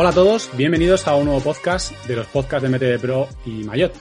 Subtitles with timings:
[0.00, 3.64] Hola a todos, bienvenidos a un nuevo podcast de los podcasts de MTV Pro y
[3.64, 3.92] Mayot.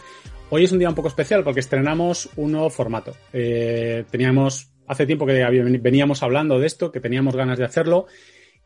[0.52, 3.16] Hoy es un día un poco especial porque estrenamos un nuevo formato.
[3.34, 5.44] Eh, teníamos, hace tiempo que
[5.82, 8.06] veníamos hablando de esto, que teníamos ganas de hacerlo,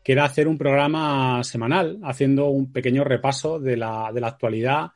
[0.04, 4.90] que era hacer un programa semanal, haciendo un pequeño repaso de la, de la actualidad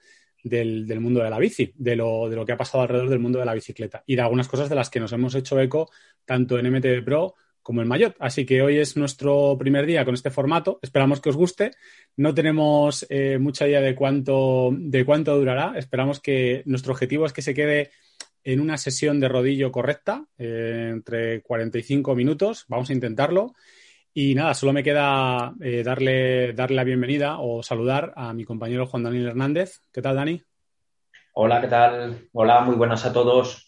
[0.44, 3.18] del, del, mundo de la bici, de lo, de lo que ha pasado alrededor del
[3.18, 5.88] mundo de la bicicleta y de algunas cosas de las que nos hemos hecho eco
[6.26, 7.34] tanto en MTV Pro
[7.66, 8.14] como en Mayot.
[8.20, 10.78] Así que hoy es nuestro primer día con este formato.
[10.82, 11.72] Esperamos que os guste.
[12.16, 15.72] No tenemos eh, mucha idea de cuánto, de cuánto durará.
[15.76, 17.90] Esperamos que nuestro objetivo es que se quede
[18.44, 22.66] en una sesión de rodillo correcta, eh, entre 45 minutos.
[22.68, 23.54] Vamos a intentarlo.
[24.14, 28.86] Y nada, solo me queda eh, darle, darle la bienvenida o saludar a mi compañero
[28.86, 29.80] Juan Daniel Hernández.
[29.92, 30.40] ¿Qué tal, Dani?
[31.32, 32.28] Hola, ¿qué tal?
[32.32, 33.65] Hola, muy buenas a todos.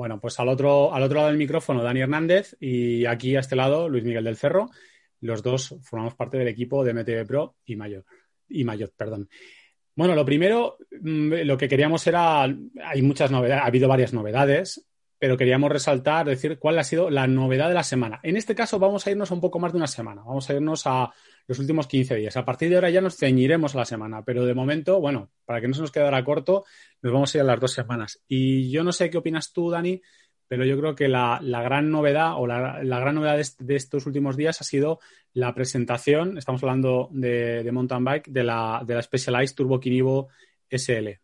[0.00, 3.54] Bueno, pues al otro, al otro lado del micrófono, Dani Hernández, y aquí a este
[3.54, 4.70] lado, Luis Miguel del Cerro.
[5.20, 8.06] Los dos formamos parte del equipo de MTV Pro y Mayor.
[8.48, 9.28] Y Mayot, perdón.
[9.94, 14.86] Bueno, lo primero, mm, lo que queríamos era, hay muchas novedades, ha habido varias novedades
[15.18, 18.20] pero queríamos resaltar, decir cuál ha sido la novedad de la semana.
[18.22, 20.54] En este caso vamos a irnos a un poco más de una semana, vamos a
[20.54, 21.12] irnos a
[21.50, 22.36] los últimos 15 días.
[22.36, 25.60] A partir de ahora ya nos ceñiremos a la semana, pero de momento, bueno, para
[25.60, 26.64] que no se nos quedara corto,
[27.02, 28.22] nos vamos a ir a las dos semanas.
[28.28, 30.00] Y yo no sé qué opinas tú, Dani,
[30.46, 34.60] pero yo creo que la, gran novedad o la, gran novedad de, estos últimos días
[34.60, 35.00] ha sido
[35.32, 40.28] la presentación, estamos hablando de, mountain bike, de la, de la Specialized Turbo Kinivo
[40.70, 41.18] SL.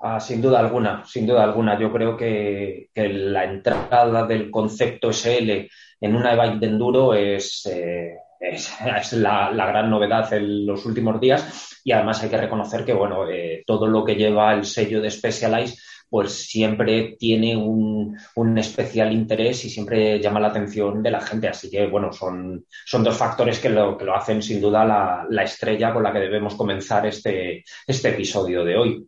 [0.00, 1.78] Ah, sin duda alguna, sin duda alguna.
[1.78, 5.68] Yo creo que, la entrada del concepto SL
[6.00, 8.72] en una e-bike de enduro es, eh, es,
[9.12, 13.62] la, gran novedad en los últimos días y además hay que reconocer que bueno, eh,
[13.66, 15.76] todo lo que lleva el sello de Specialized
[16.08, 18.16] pues siempre tiene un,
[18.56, 21.48] especial interés y siempre llama la atención de la gente.
[21.48, 25.26] Así que, bueno, son, son dos factores que lo, que lo hacen sin duda la,
[25.28, 29.06] la estrella con la que debemos comenzar este, este episodio de hoy.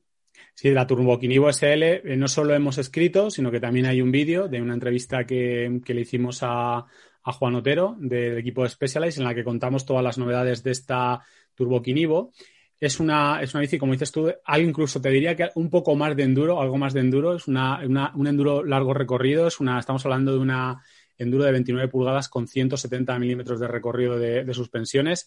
[0.58, 4.10] Sí, de la Turboquinivo SL eh, no solo hemos escrito, sino que también hay un
[4.10, 6.84] vídeo de una entrevista que, le hicimos a,
[7.22, 11.20] Juan Otero del equipo de Specialized en la que contamos todas las novedades de esta
[11.54, 12.32] Turboquinivo.
[12.80, 16.16] Es una, es una bici, como dices tú, incluso te diría que un poco más
[16.16, 17.80] de enduro, algo más de enduro, es una,
[18.14, 20.82] un enduro largo recorrido, es una, estamos hablando de una
[21.18, 25.26] enduro de 29 pulgadas con 170 milímetros de recorrido de, suspensiones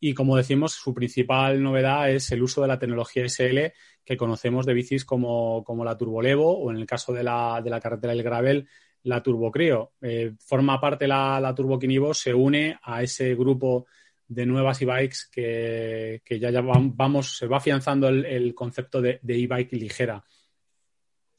[0.00, 3.72] y como decimos, su principal novedad es el uso de la tecnología SL
[4.04, 7.70] que conocemos de bicis como, como la Turbolevo o en el caso de la, de
[7.70, 8.68] la carretera del Gravel,
[9.04, 9.92] la Turbocrio.
[10.00, 11.78] Eh, forma parte la, la Turbo
[12.14, 13.86] se une a ese grupo
[14.26, 20.22] de nuevas e-bikes que, que, ya, vamos, se va afianzando el, concepto de e-bike ligera.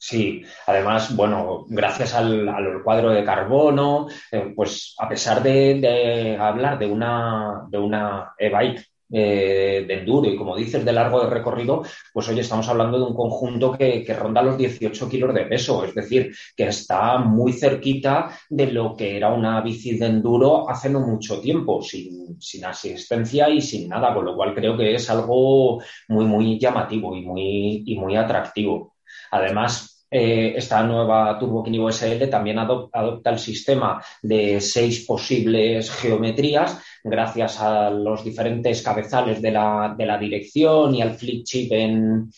[0.02, 6.86] Sí, además, bueno, gracias al, cuadro de carbono, eh, pues a pesar de, hablar de
[6.86, 11.82] una, de una e-bike eh, de enduro y como dices de largo de recorrido,
[12.12, 15.94] pues hoy estamos hablando de un conjunto que, ronda los 18 kilos de peso, es
[15.94, 21.00] decir, que está muy cerquita de lo que era una bici de enduro hace no
[21.00, 25.82] mucho tiempo, sin, sin asistencia y sin nada, con lo cual creo que es algo
[26.08, 28.94] muy, muy llamativo y muy, y muy atractivo.
[29.30, 36.78] Además, eh, esta nueva Turbo Kinivo SL también adopta el sistema de seis posibles geometrías
[37.04, 42.30] gracias a los diferentes cabezales de la, de la dirección y al flip chip en,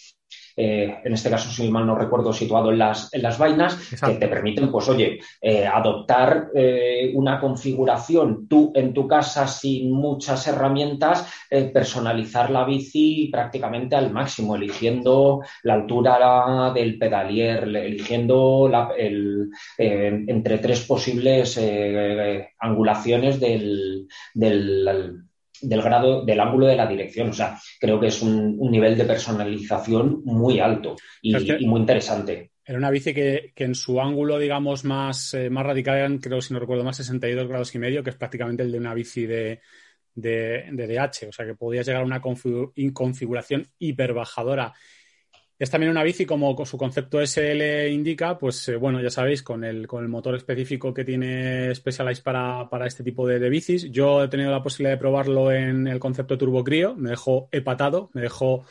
[0.57, 4.15] eh, en este caso, si mal no recuerdo, situado en las, en las vainas, que
[4.15, 10.47] te permiten, pues oye, eh, adoptar eh, una configuración tú en tu casa sin muchas
[10.47, 11.27] herramientas,
[11.73, 20.85] personalizar la bici prácticamente al máximo, eligiendo la altura del pedalier, eligiendo el, entre tres
[20.85, 21.61] posibles
[22.59, 25.25] angulaciones del, del
[25.63, 27.31] del grado, del ángulo de la dirección.
[27.31, 31.35] O sea, creo que es un, nivel de personalización muy alto y,
[31.67, 32.51] muy interesante.
[32.65, 36.55] Era una bici que, en su ángulo, digamos, más, eh, más radical eran, creo, si
[36.55, 39.61] no recuerdo más, 62 grados y medio, que es prácticamente el de una bici de,
[40.15, 41.29] de, de DH.
[41.29, 44.73] O sea, que podías llegar a una configuración hiperbajadora
[45.63, 49.63] es también una bici, como su concepto SL indica, pues eh, bueno, ya sabéis, con
[49.63, 53.89] el, con el motor específico que tiene Specialized para, para este tipo de, bicis.
[53.93, 58.11] Yo he tenido la posibilidad de probarlo en el concepto Turbo Crio, me dejó hepatado,
[58.13, 58.65] me dejó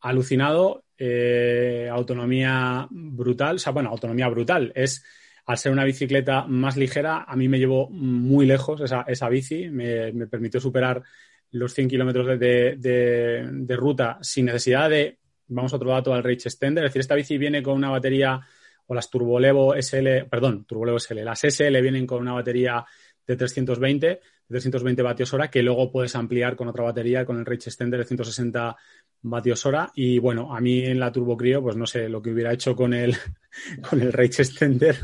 [0.00, 4.72] alucinado, eh, autonomía brutal, o sea, bueno, autonomía brutal.
[4.74, 5.04] Es,
[5.44, 9.68] al ser una bicicleta más ligera, a mí me llevó muy lejos esa, esa bici,
[9.68, 11.02] me, permitió superar
[11.50, 15.19] los 100 kilómetros de, de ruta sin necesidad de
[15.50, 18.40] vamos a otro dato al Rage Extender, es decir, esta bici viene con una batería
[18.86, 22.84] o las Turbolevo SL, perdón, Turbolevo SL, las SL vienen con una batería
[23.26, 27.46] de 320, de 320 vatios hora, que luego puedes ampliar con otra batería, con el
[27.46, 28.76] range extender de 160
[29.22, 29.92] vatios hora.
[29.94, 32.74] Y bueno, a mí en la Turbo Crio, pues no sé lo que hubiera hecho
[32.74, 33.14] con el,
[33.88, 34.96] con el range extender,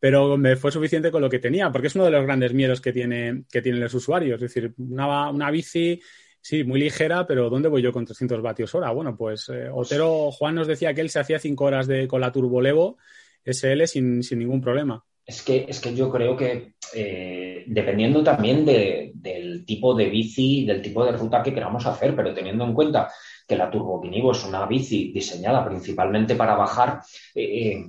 [0.00, 2.80] pero me fue suficiente con lo que tenía, porque es uno de los grandes miedos
[2.80, 4.42] que, tiene, que tienen los usuarios.
[4.42, 6.00] Es decir, una, una bici
[6.48, 8.92] Sí, muy ligera, pero ¿dónde voy yo con 300 vatios hora?
[8.92, 12.20] Bueno, pues eh, Otero, Juan nos decía que él se hacía 5 horas de, con
[12.20, 12.98] la Turbo Levo
[13.44, 15.04] SL sin, ningún problema.
[15.24, 20.80] Es que, es que yo creo que eh, dependiendo también del tipo de bici, del
[20.80, 23.10] tipo de ruta que queramos hacer, pero teniendo en cuenta
[23.48, 27.00] que la Turbo Quinivo es una bici diseñada principalmente para bajar,
[27.34, 27.86] eh,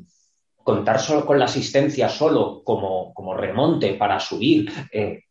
[0.55, 4.71] contar solo con la asistencia solo como, como remonte para subir,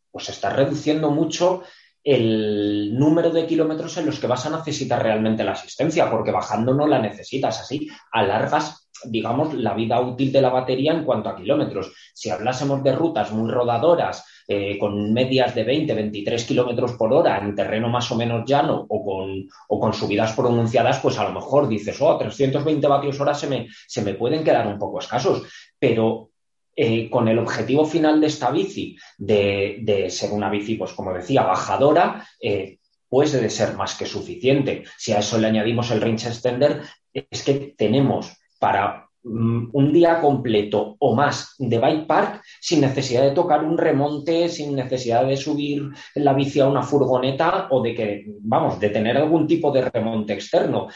[0.09, 1.63] pues está reduciendo mucho
[2.07, 6.73] el número de kilómetros en los que vas a necesitar realmente la asistencia, porque bajando
[6.73, 7.59] no la necesitas.
[7.59, 11.91] Así alargas, digamos, la vida útil de la batería en cuanto a kilómetros.
[12.13, 17.39] Si hablásemos de rutas muy rodadoras, eh, con medias de 20, 23 kilómetros por hora
[17.39, 21.33] en terreno más o menos llano o con, o con subidas pronunciadas, pues a lo
[21.33, 25.43] mejor dices, oh, 320 vatios hora se me, se me pueden quedar un poco escasos.
[25.77, 26.29] Pero
[26.79, 31.41] eh, con el objetivo final de esta bici, de, ser una bici, pues como decía,
[31.41, 32.77] bajadora, eh,
[33.09, 34.83] puede ser más que suficiente.
[34.95, 40.95] Si a eso le añadimos el range extender, es que tenemos para un día completo
[40.99, 45.89] o más de bike park sin necesidad de tocar un remonte, sin necesidad de subir
[46.15, 50.33] la bici a una furgoneta o de que, vamos, de tener algún tipo de remonte
[50.33, 50.87] externo.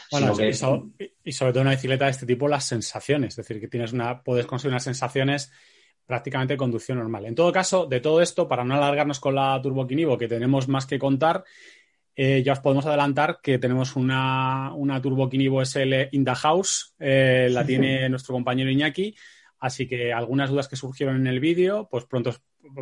[1.24, 4.22] y, sobre todo una bicicleta de este tipo, las sensaciones, es decir, que tienes una,
[4.22, 5.52] puedes conseguir unas sensaciones
[6.06, 7.26] prácticamente conducción normal.
[7.26, 10.68] En todo caso, de todo esto, para no alargarnos con la Turbo Quinivo, que tenemos
[10.68, 11.44] más que contar,
[12.14, 16.94] eh, ya os podemos adelantar que tenemos una, una Turbo Quinivo SL in the house,
[16.98, 19.14] eh, la tiene nuestro compañero Iñaki,
[19.60, 22.34] así que algunas dudas que surgieron en el vídeo, pues pronto,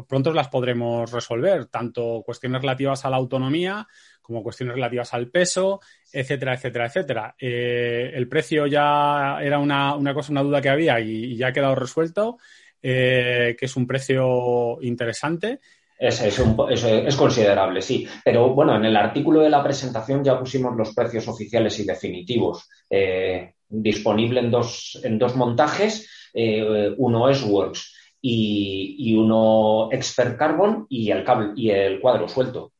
[0.08, 3.86] pronto las podremos resolver, tanto cuestiones relativas a la autonomía
[4.20, 5.80] como cuestiones relativas al peso,
[6.12, 7.34] etcétera, etcétera, etcétera.
[7.38, 11.74] Eh, el precio ya era una, cosa, una duda que había y ya ha quedado
[11.74, 12.38] resuelto.
[12.82, 15.60] Que es un precio interesante.
[16.00, 18.08] Es, es, considerable, sí.
[18.24, 22.66] Pero bueno, en el artículo de la presentación ya pusimos los precios oficiales y definitivos.
[22.88, 26.08] Eh, disponible en dos, en dos montajes.
[26.32, 32.72] Eh, uno es Works y, uno Expert Carbon y el cable y el cuadro suelto.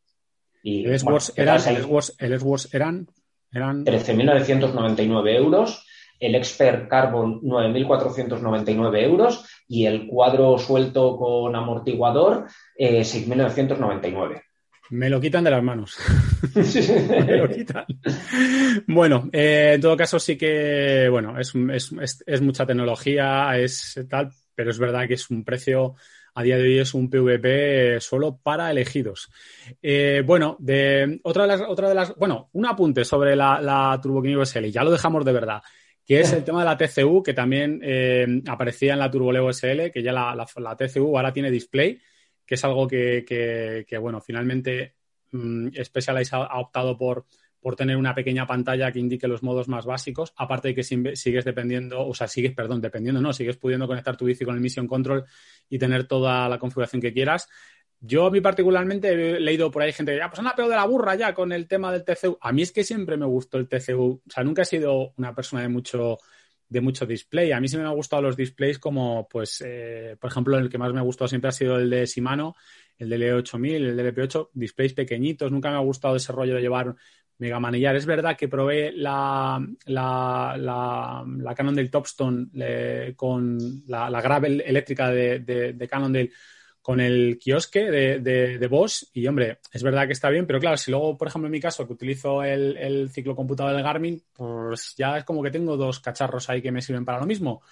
[0.62, 1.34] Y, el S-Works
[2.72, 3.06] eran,
[3.52, 5.87] eran 13.999 euros
[6.20, 12.46] el Expert Carbon 9.499 euros y el cuadro suelto con amortiguador
[12.76, 14.43] eh, 6.999.
[14.90, 15.96] Me lo quitan de las manos.
[16.55, 17.87] Me lo quitan.
[18.87, 21.55] Bueno, eh, en todo caso sí que, bueno, es,
[22.43, 25.94] mucha tecnología, es tal, pero es verdad que es un precio,
[26.34, 29.31] a día de hoy es un PVP solo para elegidos.
[29.81, 33.99] Eh, bueno, de, otra, de las, otra de las, bueno, un apunte sobre la, la
[34.02, 35.62] Turbo SL, ya lo dejamos de verdad
[36.06, 39.91] que es el tema de la TCU, que también eh, aparecía en la Turboleo SL,
[39.93, 42.00] que ya la, TCU ahora tiene display,
[42.44, 44.94] que es algo que, bueno, finalmente
[45.31, 47.26] mm, Specialized ha, optado por,
[47.61, 51.44] por tener una pequeña pantalla que indique los modos más básicos, aparte de que sigues
[51.44, 54.87] dependiendo, o sea, sigues, perdón, dependiendo, no, sigues pudiendo conectar tu bici con el Mission
[54.87, 55.25] Control
[55.69, 57.49] y tener toda la configuración que quieras.
[58.02, 60.77] Yo a mí particularmente he leído por ahí gente que ya, pues anda peor de
[60.77, 62.39] la burra ya con el tema del TCU.
[62.41, 64.22] A mí es que siempre me gustó el TCU.
[64.27, 66.17] O sea, nunca he sido una persona de mucho,
[66.67, 67.53] de mucho display.
[67.53, 70.79] A mí sí me han gustado los displays como, pues, eh, por ejemplo, el que
[70.79, 72.56] más me ha gustado siempre ha sido el de Shimano,
[72.96, 75.53] el del E8000, el del EP8, displays pequeñitos.
[75.53, 76.94] Nunca me ha gustado ese rollo de llevar
[77.36, 77.96] mega manillar.
[77.96, 83.58] Es verdad que probé la, la, la, Canon del Topstone eh, con
[83.89, 86.31] la, Gravel eléctrica de, de, de Cannondale
[86.82, 90.77] con el kiosque de, de, Bosch y, hombre, es verdad que está bien, pero claro,
[90.77, 94.22] si luego, por ejemplo, en mi caso, que utilizo el, el ciclo computador del Garmin,
[94.32, 97.63] pues ya es como que tengo dos cacharros ahí que me sirven para lo mismo.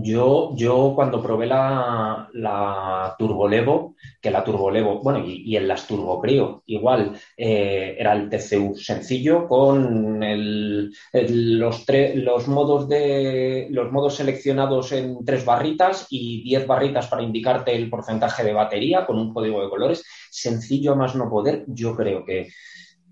[0.00, 6.62] Yo, yo cuando probé la, la Turbolevo, que la Turbolevo, bueno, y, en las Turbocrio,
[6.64, 11.84] igual, eh, era el TCU sencillo con el, los,
[12.14, 17.90] los, modos de, los modos seleccionados en tres barritas y diez barritas para indicarte el
[17.90, 20.04] porcentaje de batería con un código de colores.
[20.30, 22.48] Sencillo más no poder, yo creo que,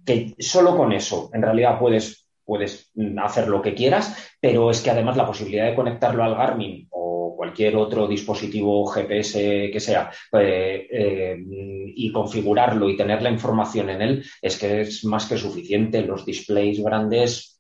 [0.07, 2.20] que solo con eso en realidad puedes
[2.51, 2.91] puedes
[3.23, 7.37] hacer lo que quieras, pero es que además la posibilidad de conectarlo al Garmin o
[7.37, 11.37] cualquier otro dispositivo GPS que sea eh, eh,
[11.95, 16.03] y configurarlo y tener la información en él es que es más que suficiente.
[16.03, 17.60] Los displays grandes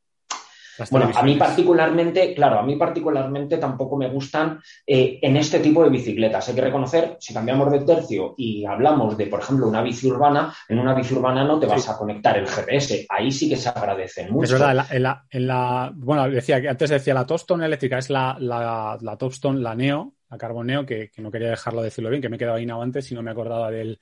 [0.90, 5.82] bueno, a mí particularmente, claro, a mí particularmente tampoco me gustan eh, en este tipo
[5.84, 6.48] de bicicletas.
[6.48, 10.54] Hay que reconocer, si cambiamos de tercio y hablamos de, por ejemplo, una bici urbana,
[10.68, 13.06] en una bici urbana no te vas a conectar el GPS.
[13.08, 14.54] Ahí sí que se agradecen mucho.
[14.54, 14.86] Es verdad,
[15.30, 19.60] en la, bueno, decía que antes decía la Topstone eléctrica, es la, la, la Topstone,
[19.60, 22.38] la Neo, la Carboneo, que, que, no quería dejarlo de decirlo bien, que me he
[22.38, 23.98] quedado ahí antes y no me acordaba del,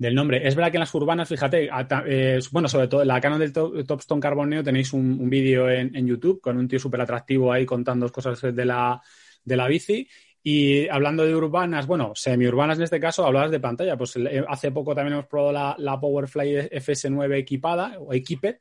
[0.00, 0.48] del nombre.
[0.48, 1.68] Es verdad que en las urbanas, fíjate,
[2.06, 6.40] eh, bueno, sobre todo en la canal del Topstone Carboneo tenéis un, vídeo en, YouTube
[6.40, 8.98] con un tío súper atractivo ahí contando cosas de la,
[9.44, 10.08] de la bici.
[10.42, 13.98] Y hablando de urbanas, bueno, semi-urbanas en este caso, hablabas de pantalla.
[13.98, 18.56] Pues eh, hace poco también hemos probado la, la Powerfly FS9 equipada o Equiped,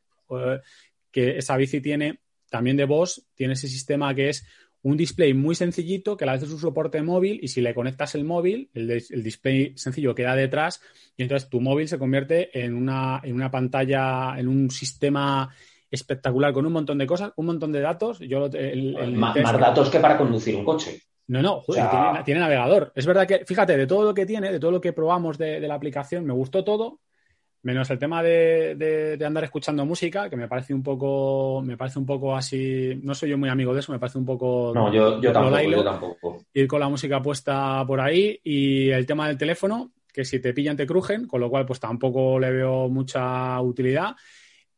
[1.10, 2.20] que esa bici tiene
[2.50, 4.46] también de Bosch, tiene ese sistema que es
[4.82, 7.74] un display muy sencillito que a la vez es un soporte móvil y si le
[7.74, 8.88] conectas el móvil, el,
[9.24, 10.82] display sencillo queda detrás
[11.18, 15.50] y entonces tu móvil se convierte en una, en una pantalla, en un sistema
[15.92, 18.20] espectacular con un montón de cosas, un montón de datos.
[18.20, 18.50] Yo,
[19.14, 21.02] más, datos que para conducir un coche.
[21.28, 21.64] No, no,
[22.26, 22.92] tiene, navegador.
[22.96, 25.60] Es verdad que, fíjate, de todo lo que tiene, de todo lo que probamos de
[25.60, 27.02] la aplicación, me gustó todo,
[27.62, 32.06] Menos el tema de, andar escuchando música, que me parece un poco, me parece un
[32.06, 34.72] poco así, no soy yo muy amigo de eso, me parece un poco...
[34.74, 39.92] No, yo, tampoco, Ir con la música puesta por ahí y el tema del teléfono,
[40.14, 44.16] que si te pillan te crujen, con lo cual pues tampoco le veo mucha utilidad.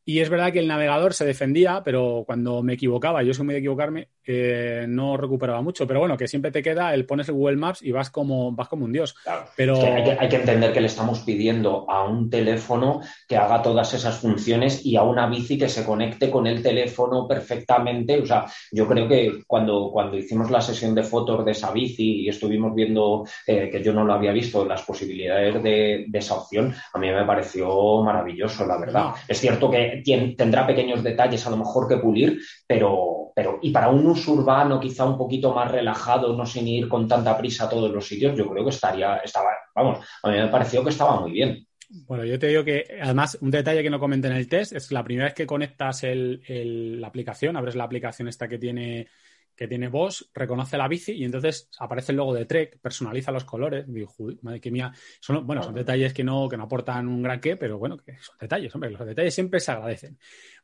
[0.04, 3.54] Y es verdad que el navegador se defendía, pero cuando me equivocaba, yo soy muy
[3.54, 5.86] de equivocarme, eh, no recuperaba mucho.
[5.86, 8.68] Pero bueno, que siempre te queda el pones el Google Maps y vas como, vas
[8.68, 9.14] como un dios.
[9.56, 9.76] Pero...
[9.80, 14.84] hay, que, entender que le estamos pidiendo a un teléfono que haga todas esas funciones
[14.84, 18.20] y a una bici que se conecte con el teléfono perfectamente.
[18.20, 22.22] O sea, yo creo que cuando, cuando hicimos la sesión de fotos de esa bici
[22.22, 26.74] y estuvimos viendo, eh, que yo no lo había visto, las posibilidades de, esa opción,
[26.92, 29.14] a mí me pareció maravilloso, la verdad.
[29.26, 30.02] Es cierto que
[30.36, 34.80] tendrá pequeños detalles a lo mejor que pulir, pero, pero y para un uso urbano
[34.80, 38.36] quizá un poquito más relajado, no sin ir con tanta prisa a todos los sitios,
[38.36, 41.66] yo creo que estaría, estaba, vamos, a mí me pareció que estaba muy bien.
[42.06, 44.90] Bueno, yo te digo que además un detalle que no comenté en el test es
[44.92, 49.08] la primera vez que conectas la aplicación, abres la aplicación esta que tiene
[49.56, 53.44] que tiene Bosch, reconoce la bici y entonces aparece el logo de Trek, personaliza los
[53.44, 53.84] colores.
[53.86, 54.92] Digo, madre que mía.
[55.20, 58.16] Son, bueno, son detalles que no, que no aportan un gran qué, pero bueno, que
[58.18, 60.18] son detalles, hombre, los detalles siempre se agradecen.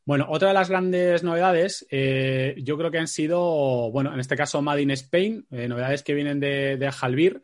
[0.05, 4.37] Bueno, otra de las grandes novedades, eh, yo creo que han sido, bueno, en este
[4.37, 7.43] caso Made in Spain, eh, novedades que vienen de, de Jalvir,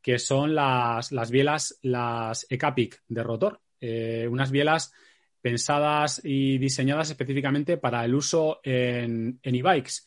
[0.00, 3.60] que son las, las bielas, las Ecapic de rotor.
[3.80, 4.92] Eh, unas bielas
[5.42, 10.06] pensadas y diseñadas específicamente para el uso en e-bikes.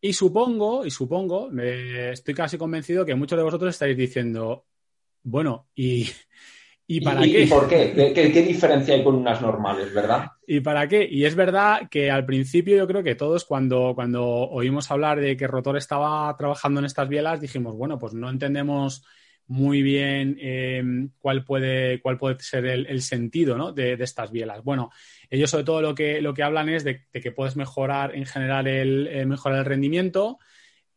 [0.00, 4.66] Y supongo, y supongo, me estoy casi convencido que muchos de vosotros estáis diciendo,
[5.24, 6.08] bueno, ¿y,
[6.86, 7.42] ¿y para qué?
[7.42, 8.12] ¿Y por qué?
[8.14, 10.28] ¿Qué, diferencia hay con unas normales, verdad?
[10.46, 11.08] ¿Y para qué?
[11.10, 15.36] Y es verdad que al principio yo creo que todos cuando, cuando oímos hablar de
[15.36, 19.04] que Rotor estaba trabajando en estas bielas dijimos, bueno, pues no entendemos
[19.48, 20.82] muy bien eh,
[21.18, 23.72] cuál, puede, cuál puede ser el, sentido ¿no?
[23.72, 24.62] de, estas bielas.
[24.62, 24.90] Bueno,
[25.30, 28.66] ellos sobre todo lo que, lo que hablan es de, que puedes mejorar en general
[28.66, 30.38] el, eh, mejorar el rendimiento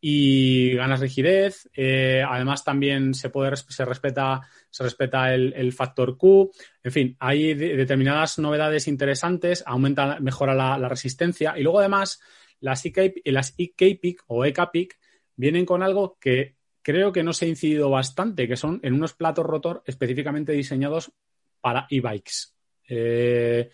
[0.01, 1.69] y ganas rigidez.
[1.75, 6.51] Eh, además también se puede se respeta se respeta el, factor Q.
[6.83, 9.63] En fin, hay determinadas novedades interesantes.
[9.65, 12.19] Aumenta, mejora la, resistencia y luego además
[12.59, 14.97] las e-Capic o ECAPIC
[15.35, 19.13] vienen con algo que creo que no se ha incidido bastante, que son en unos
[19.13, 21.11] platos rotor específicamente diseñados
[21.59, 22.53] para e-bikes.
[22.87, 23.69] Eh,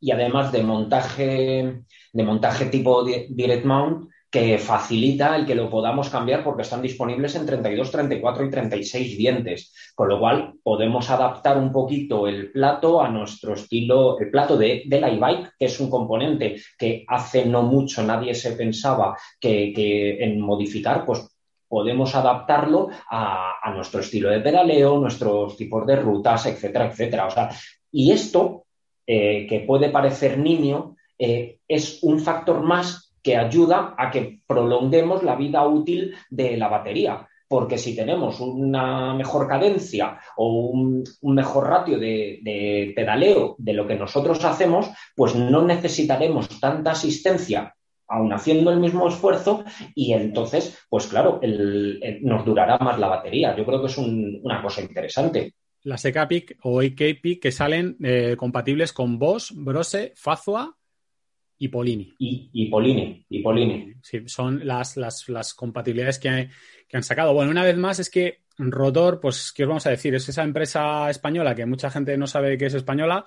[0.00, 6.08] y además de montaje, de montaje tipo direct mount que facilita el que lo podamos
[6.08, 11.58] cambiar porque están disponibles en 32, 34 y 36 dientes, con lo cual podemos adaptar
[11.58, 15.90] un poquito el plato a nuestro estilo, el plato de, del iBike, que es un
[15.90, 21.31] componente que hace no mucho nadie se pensaba que en modificar, pues
[21.72, 27.26] podemos adaptarlo a, nuestro estilo de pedaleo, nuestros tipos de rutas, etcétera, etcétera.
[27.26, 27.48] O sea,
[27.90, 28.66] y esto,
[29.06, 35.22] eh, que puede parecer niño, eh, es un factor más que ayuda a que prolonguemos
[35.22, 37.26] la vida útil de la batería.
[37.48, 43.94] Porque si tenemos una mejor cadencia o un, mejor ratio de, pedaleo de lo que
[43.94, 47.74] nosotros hacemos, pues no necesitaremos tanta asistencia
[48.08, 51.40] aún haciendo el mismo esfuerzo y entonces, pues claro,
[52.22, 53.56] nos durará más la batería.
[53.56, 55.54] Yo creo que es una cosa interesante
[55.84, 60.76] las EKPIC o EKPIC que salen eh, compatibles con Bosch, Brose, Fazua
[61.58, 62.14] y Polini.
[62.18, 63.94] Y, Polini, y Polini.
[64.02, 67.34] Sí, son las, las, compatibilidades que, han sacado.
[67.34, 70.14] Bueno, una vez más es que Rotor, pues, ¿qué os vamos a decir?
[70.14, 73.24] Es esa empresa española que mucha gente no sabe que es española,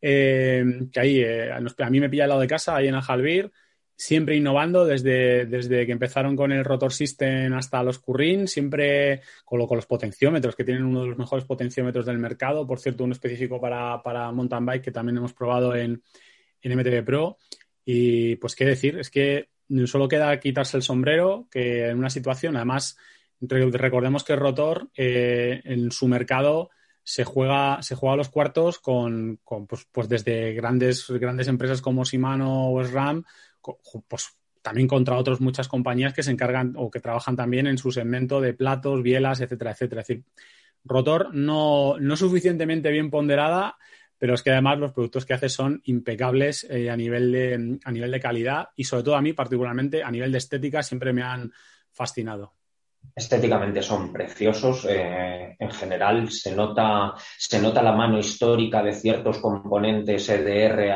[0.00, 3.52] eh, que ahí, eh, a mí me pilla al lado de casa, ahí en Aljalbir,
[3.98, 9.66] siempre innovando desde, desde que empezaron con el rotor system hasta los Currin, siempre con,
[9.66, 13.12] con, los potenciómetros, que tienen uno de los mejores potenciómetros del mercado, por cierto, uno
[13.12, 16.00] específico para, para mountain bike que también hemos probado en,
[16.62, 17.38] en MTB Pro.
[17.84, 19.48] Y pues qué decir, es que
[19.86, 22.96] solo queda quitarse el sombrero, que en una situación, además,
[23.40, 26.70] recordemos que rotor eh, en su mercado
[27.02, 31.80] se juega, se juega a los cuartos con, con pues, pues, desde grandes, grandes empresas
[31.80, 33.24] como Shimano o SRAM,
[34.08, 37.90] pues también contra otras muchas compañías que se encargan o que trabajan también en su
[37.90, 40.02] segmento de platos, bielas, etcétera, etcétera.
[40.02, 40.24] Es decir,
[40.84, 43.76] rotor no, no suficientemente bien ponderada,
[44.18, 47.92] pero es que además los productos que hace son impecables eh, a, nivel de, a
[47.92, 51.22] nivel de calidad y sobre todo a mí particularmente a nivel de estética siempre me
[51.22, 51.52] han
[51.92, 52.57] fascinado
[53.14, 54.86] estéticamente son preciosos.
[54.88, 60.92] Eh, en general se nota, se nota la mano histórica de ciertos componentes EDR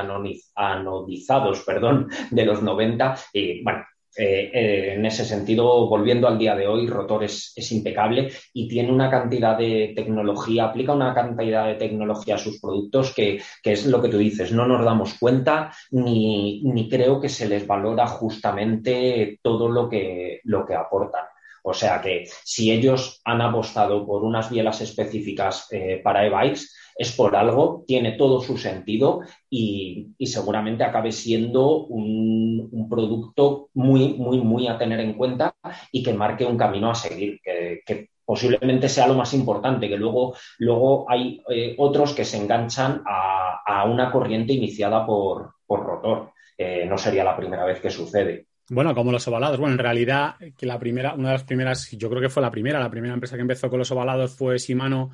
[0.54, 3.84] anodizados perdón, de los 90 y bueno.
[4.14, 8.92] Eh, eh, en ese sentido, volviendo al día de hoy, Rotor es, impecable y tiene
[8.92, 14.02] una cantidad de tecnología, aplica una cantidad de tecnología a sus productos que, es lo
[14.02, 19.40] que tú dices, no nos damos cuenta ni, ni creo que se les valora justamente
[19.42, 21.24] todo lo que, lo que aportan.
[21.62, 26.66] O sea que si ellos han apostado por unas bielas específicas eh, para e-bikes,
[26.96, 34.40] es por algo, tiene todo su sentido y, seguramente acabe siendo un, producto muy, muy,
[34.40, 35.54] muy a tener en cuenta
[35.90, 40.34] y que marque un camino a seguir, que, posiblemente sea lo más importante, que luego,
[40.58, 46.32] luego hay eh, otros que se enganchan a, una corriente iniciada por, rotor.
[46.56, 48.46] Eh, no sería la primera vez que sucede.
[48.68, 49.58] Bueno, como los ovalados.
[49.58, 52.50] Bueno, en realidad, que la primera, una de las primeras, yo creo que fue la
[52.50, 55.10] primera, la primera empresa que empezó con los ovalados fue Shimano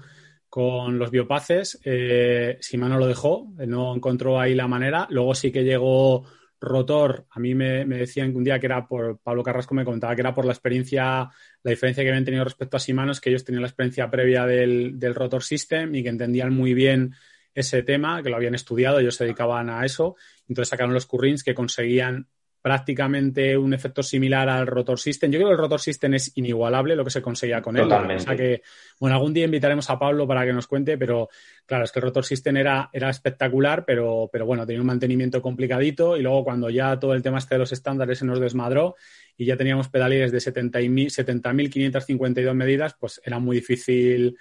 [0.49, 1.81] con los biopaces.
[1.85, 5.07] Eh, Shimano lo dejó, no encontró ahí la manera.
[5.11, 6.25] Luego sí que llegó
[6.61, 7.27] Rotor.
[7.31, 10.23] A mí me, decían que un día que era por, Pablo Carrasco me comentaba que
[10.23, 11.31] era por la experiencia,
[11.63, 14.47] la diferencia que habían tenido respecto a Shimano es que ellos tenían la experiencia previa
[14.47, 17.15] del, del Rotor System y que entendían muy bien
[17.55, 20.17] ese tema, que lo habían estudiado, ellos se dedicaban a eso.
[20.49, 22.29] Entonces sacaron los currins que conseguían
[22.69, 25.31] prácticamente un efecto similar al rotor system.
[25.31, 27.91] Yo creo que el rotor system es inigualable lo que se conseguía con él.
[27.91, 28.61] O sea que,
[29.01, 31.31] bueno, algún día invitaremos a Pablo para que nos cuente, pero
[31.65, 35.41] claro, es que el rotor system era, era espectacular, pero, pero bueno, tenía un mantenimiento
[35.41, 38.97] complicadito y luego cuando ya todo el tema este de los estándares se nos desmadró
[39.39, 44.37] y ya teníamos pedales de 70.552 medidas, pues era muy difícil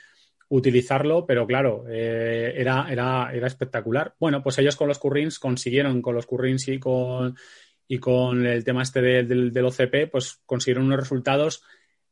[0.50, 4.16] utilizarlo, pero claro, eh, era, era, era espectacular.
[4.20, 7.38] Bueno, pues ellos con los currins consiguieron, con los currins y con,
[7.88, 11.64] y con el tema este del, del OCP, pues consiguieron unos resultados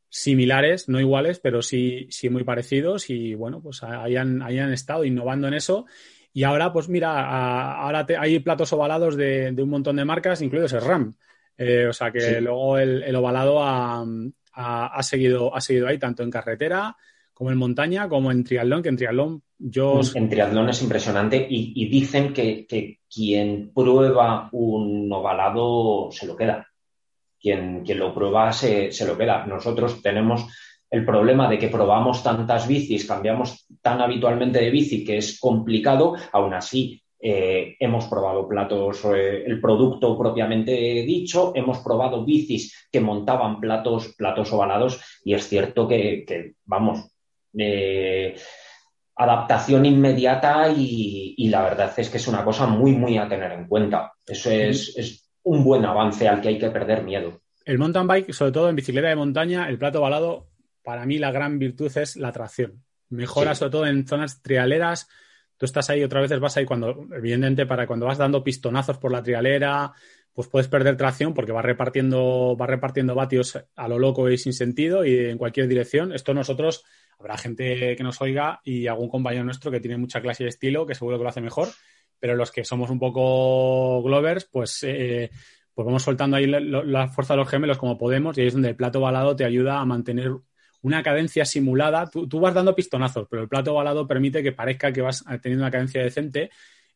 [0.08, 5.48] similares, no iguales, pero sí, sí muy parecidos y bueno, pues hayan, hayan estado innovando
[5.48, 5.86] en eso.
[6.32, 10.82] Y ahora, pues mira, ahora hay platos ovalados de, un montón de marcas, incluidos el
[10.82, 11.14] RAM.
[11.58, 14.04] Eh, o sea que luego el, ovalado ha,
[14.52, 16.96] ha, seguido, ha seguido ahí, tanto en carretera
[17.32, 20.00] como en montaña, como en triatlón, que en triatlón yo...
[20.14, 22.66] En triatlón es impresionante y, dicen que,
[23.08, 26.66] quien prueba un ovalado se lo queda.
[27.40, 29.46] Quien, quien lo prueba se, lo queda.
[29.46, 30.46] Nosotros tenemos
[30.90, 36.14] el problema de que probamos tantas bicis, cambiamos tan habitualmente de bici que es complicado,
[36.32, 43.00] aún así eh, hemos probado platos, eh, el producto propiamente dicho, hemos probado bicis que
[43.00, 47.10] montaban platos, platos ovalados y es cierto que, que vamos,
[49.16, 53.66] adaptación inmediata y, la verdad es que es una cosa muy, muy a tener en
[53.66, 54.12] cuenta.
[54.26, 57.40] Eso es, un buen avance al que hay que perder miedo.
[57.64, 60.48] El mountain bike, sobre todo en bicicleta de montaña, el plato balado,
[60.82, 62.82] para mí la gran virtud es la tracción.
[63.10, 65.08] Mejora sobre todo en zonas trialeras.
[65.56, 69.12] Tú estás ahí, otra vez vas ahí cuando, evidentemente, para cuando vas dando pistonazos por
[69.12, 69.92] la trialera,
[70.32, 74.52] pues puedes perder tracción porque va repartiendo, va repartiendo vatios a lo loco y sin
[74.52, 76.12] sentido y en cualquier dirección.
[76.12, 76.84] Esto nosotros
[77.18, 80.86] Habrá gente que nos oiga y algún compañero nuestro que tiene mucha clase de estilo,
[80.86, 81.68] que seguro que lo hace mejor,
[82.18, 85.30] pero los que somos un poco glovers, pues, eh,
[85.74, 88.70] pues vamos soltando ahí la, fuerza de los gemelos como podemos y ahí es donde
[88.70, 90.32] el plato balado te ayuda a mantener
[90.82, 92.08] una cadencia simulada.
[92.10, 95.70] Tú, vas dando pistonazos, pero el plato balado permite que parezca que vas teniendo una
[95.70, 96.50] cadencia decente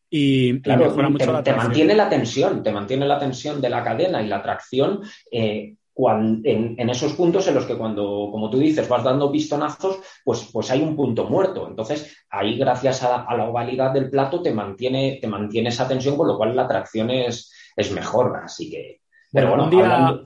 [0.08, 4.20] y, mejora mucho la Te mantiene la tensión, te mantiene la tensión de la cadena
[4.20, 5.76] y la tracción eh,
[6.08, 10.70] en, esos puntos en los que cuando, como tú dices, vas dando pistonazos, pues, pues
[10.70, 11.66] hay un punto muerto.
[11.68, 16.28] Entonces, ahí gracias a, la ovalidad del plato te mantiene, te mantiene esa tensión, con
[16.28, 18.40] lo cual la tracción es, es mejor.
[18.44, 19.00] Así que,
[19.32, 20.20] pero bueno, un día,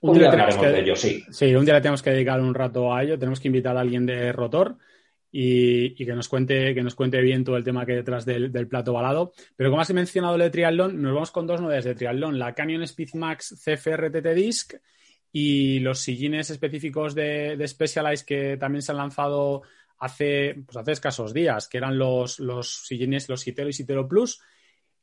[0.00, 1.22] un, día, de ello, sí.
[1.30, 3.18] Sí, un día le tenemos que dedicar un rato a ello.
[3.18, 4.76] Tenemos que invitar a alguien de Rotor
[5.30, 8.50] y, que nos cuente que nos cuente bien todo el tema que hay detrás del,
[8.68, 9.32] plato balado.
[9.56, 12.54] Pero como has mencionado el de triatlón, nos vamos con dos novedades de triatlón, la
[12.54, 14.74] Canyon Speed Max CFR TT Disc
[15.30, 19.62] y los sillines específicos de, de Specialized que también se han lanzado
[19.98, 24.40] hace, pues hace escasos días, que eran los, los sillines, los Citero y Citero Plus.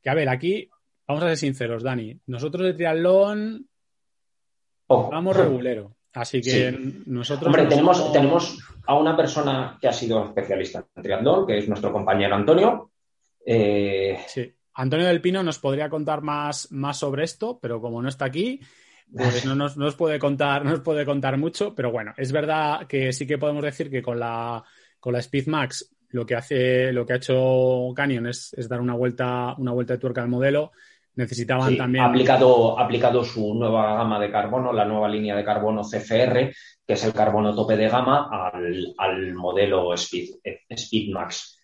[0.02, 0.70] Que a ver, aquí
[1.08, 2.20] vamos a ser sinceros, Dani.
[2.28, 3.68] Nosotros de triatlón
[4.88, 5.95] vamos regulero.
[6.16, 7.48] Así que nosotros.
[7.48, 11.92] Hombre, tenemos, tenemos a una persona que ha sido especialista en triatlón, que es nuestro
[11.92, 12.92] compañero Antonio.
[13.46, 14.52] Eh, sí.
[14.76, 18.60] Antonio del Pino nos podría contar más, más sobre esto, pero como no está aquí,
[19.12, 23.26] pues no nos, puede contar, nos puede contar mucho, pero bueno, es verdad que sí
[23.26, 24.64] que podemos decir que con la,
[25.00, 28.96] con la Speed Max lo que hace, lo que ha hecho Canyon es, dar una
[28.96, 30.72] vuelta, una vuelta de tuerca al modelo.
[31.16, 32.04] Necesitaban también.
[32.04, 36.54] Ha aplicado, aplicado su nueva gama de carbono, la nueva línea de carbono CFR,
[36.86, 38.30] que es el carbono tope de gama,
[38.98, 40.36] al, modelo Speed,
[40.70, 41.60] Speed Max.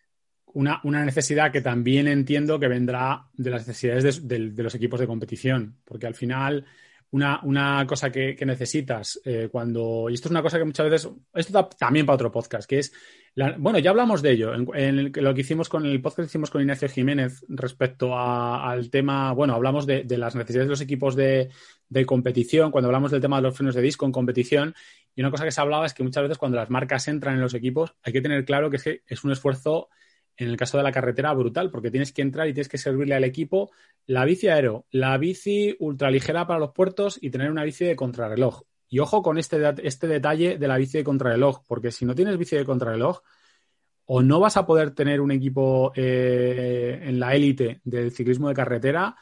[0.53, 5.07] Una, una, necesidad que también entiendo que vendrá de las necesidades de los equipos de
[5.07, 6.65] competición, porque al final
[7.11, 10.09] una, cosa que, necesitas eh, cuando.
[10.09, 11.11] Y esto es una cosa que muchas veces.
[11.33, 12.93] Esto también para otro podcast, que es.
[13.57, 14.53] Bueno, ya hablamos de ello.
[14.53, 19.31] En, lo que hicimos con el podcast que hicimos con Ignacio Jiménez respecto al tema.
[19.33, 21.49] Bueno, hablamos de, las necesidades de los equipos de,
[21.89, 24.75] de, competición, cuando hablamos del tema de los frenos de disco en competición.
[25.15, 27.41] Y una cosa que se hablaba es que muchas veces cuando las marcas entran en
[27.41, 29.89] los equipos, hay que tener claro que es, que es un esfuerzo
[30.37, 33.15] en el caso de la carretera, brutal, porque tienes que entrar y tienes que servirle
[33.15, 33.71] al equipo
[34.07, 38.63] la bici aero, la bici ultraligera para los puertos y tener una bici de contrarreloj.
[38.91, 42.37] Y ojo con este, este detalle de la bici de contrarreloj, porque si no tienes
[42.37, 43.21] bici de contrarreloj,
[44.03, 48.53] o no vas a poder tener un equipo eh, en la élite del ciclismo de
[48.53, 49.15] carretera,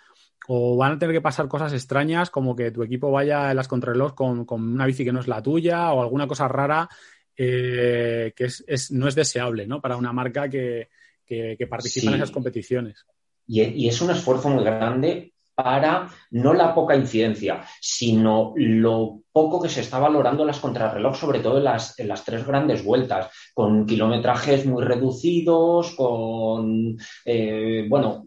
[0.47, 3.67] o van a tener que pasar cosas extrañas como que tu equipo vaya en las
[3.67, 6.89] contrarreloj con, una bici que no es la tuya o alguna cosa rara
[7.37, 8.47] eh, que
[8.89, 9.79] no es deseable ¿no?
[9.79, 10.89] para una marca que,
[11.27, 13.05] que, participan en esas competiciones.
[13.45, 19.67] Y, es un esfuerzo muy grande para no la poca incidencia, sino lo poco que
[19.69, 21.95] se está valorando las contrarreloj, sobre todo en las,
[22.25, 28.23] tres grandes vueltas, con kilometrajes muy reducidos, con, eh, bueno,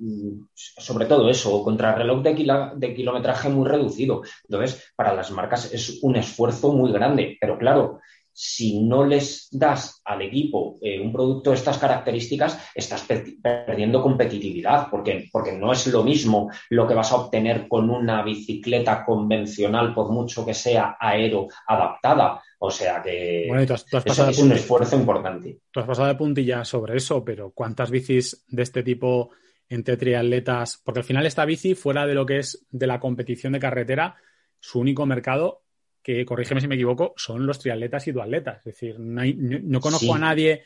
[0.54, 4.22] sobre todo eso, contrarreloj de, de kilometraje muy reducido.
[4.44, 8.00] Entonces, para las marcas es un esfuerzo muy grande, pero claro,
[8.32, 13.06] si no les das al equipo eh, un producto de estas características, estás
[13.42, 18.22] perdiendo competitividad, porque, porque no es lo mismo lo que vas a obtener con una
[18.22, 22.42] bicicleta convencional, por mucho que sea aero adaptada.
[22.64, 25.58] O sea que es un esfuerzo importante.
[25.70, 29.30] Tú has pasado de puntilla sobre eso, pero ¿cuántas bicis de este tipo
[29.68, 30.80] entre triatletas?
[30.84, 34.14] Porque al final esta bici, fuera de lo que es de la competición de carretera,
[34.60, 35.61] su único mercado
[36.02, 38.58] que, corrígeme si me equivoco, son los triatletas y duatletas.
[38.58, 40.62] Es decir, no, conozco a nadie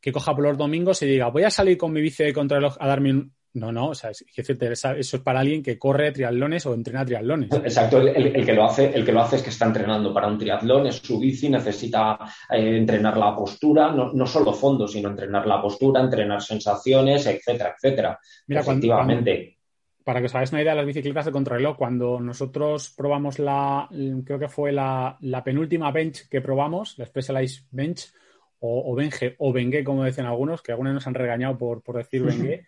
[0.00, 2.76] que coja por los domingos y diga, voy a salir con mi bici de contrarreloj
[2.78, 3.32] a darme un...
[3.52, 7.50] No, no, o sea, es, eso es para alguien que corre triatlones o entrena triatlones.
[7.52, 10.38] Exacto, el, que lo hace, el que lo hace es que está entrenando para un
[10.38, 12.16] triatlón, es su bici, necesita
[12.48, 17.74] eh, entrenar la postura, no, no, solo fondo, sino entrenar la postura, entrenar sensaciones, etcétera,
[17.76, 18.20] etcétera.
[18.46, 19.59] Mira, Efectivamente
[20.04, 23.88] para que os hagáis una idea de las bicicletas de contrarreloj, cuando nosotros probamos la,
[24.24, 28.12] creo que fue la, penúltima bench que probamos, la Specialized Bench,
[28.60, 32.22] o, o Benge, o Bengue, como dicen algunos, que algunos nos han regañado por, decir
[32.22, 32.66] Bengue.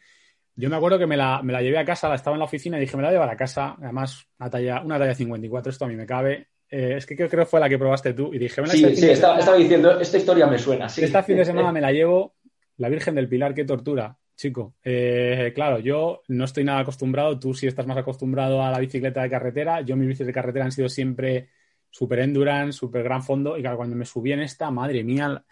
[0.55, 2.97] Yo me acuerdo que me la, llevé a casa, estaba en la oficina y dije,
[2.97, 3.77] me la voy a llevar a casa.
[3.81, 6.49] Además, una talla, una talla 54, esto a mí me cabe.
[6.69, 9.11] Eh, es que creo, que fue la que probaste tú y dije, me Sí, sí,
[9.11, 10.89] estaba, diciendo, esta historia me suena.
[10.89, 11.05] Sí.
[11.05, 12.37] Esta fin de semana me la llevo,
[12.77, 14.75] la Virgen del Pilar, qué tortura chico.
[14.85, 19.23] Eh, claro, yo no estoy nada acostumbrado, tú sí estás más acostumbrado a la bicicleta
[19.23, 21.51] de carretera, yo mis bicis de carretera han sido siempre
[21.91, 25.45] super endurance, super gran fondo, y claro, cuando me subí en esta, madre mía,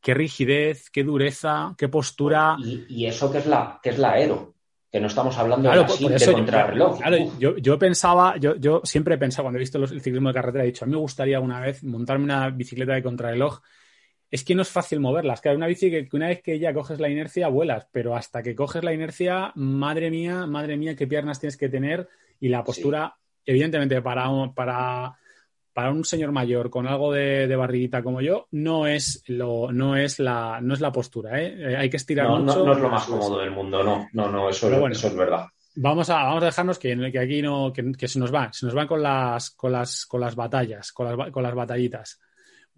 [0.00, 2.56] qué rigidez, qué dureza, qué postura.
[2.60, 4.54] Y, eso que es la, que es la aero,
[4.90, 6.98] que no estamos hablando de, eso, contrarreloj.
[6.98, 10.34] Claro, yo, yo, pensaba, yo, yo siempre he pensado, cuando he visto el ciclismo de
[10.34, 13.60] carretera, he dicho, a mí me gustaría una vez montarme una bicicleta de contrarreloj
[14.30, 15.40] es que no es fácil moverlas.
[15.40, 18.54] Claro, una bici que, una vez que ya coges la inercia, vuelas, pero hasta que
[18.54, 23.16] coges la inercia, madre mía, madre mía, qué piernas tienes que tener y la postura,
[23.44, 25.18] evidentemente, para, para,
[25.72, 30.20] para un señor mayor con algo de, barriguita como yo, no es, lo, no es,
[30.20, 31.42] la, no es la postura.
[31.42, 31.72] ¿eh?
[31.72, 32.64] Eh, hay que estirar mucho.
[32.64, 35.46] No, es lo más cómodo del mundo, no, no, no, eso, eso es verdad.
[35.74, 38.74] Vamos a, vamos a dejarnos que, que aquí no, que, se nos va, se nos
[38.74, 42.20] van con las, con las, con las batallas, con las, con las batallitas.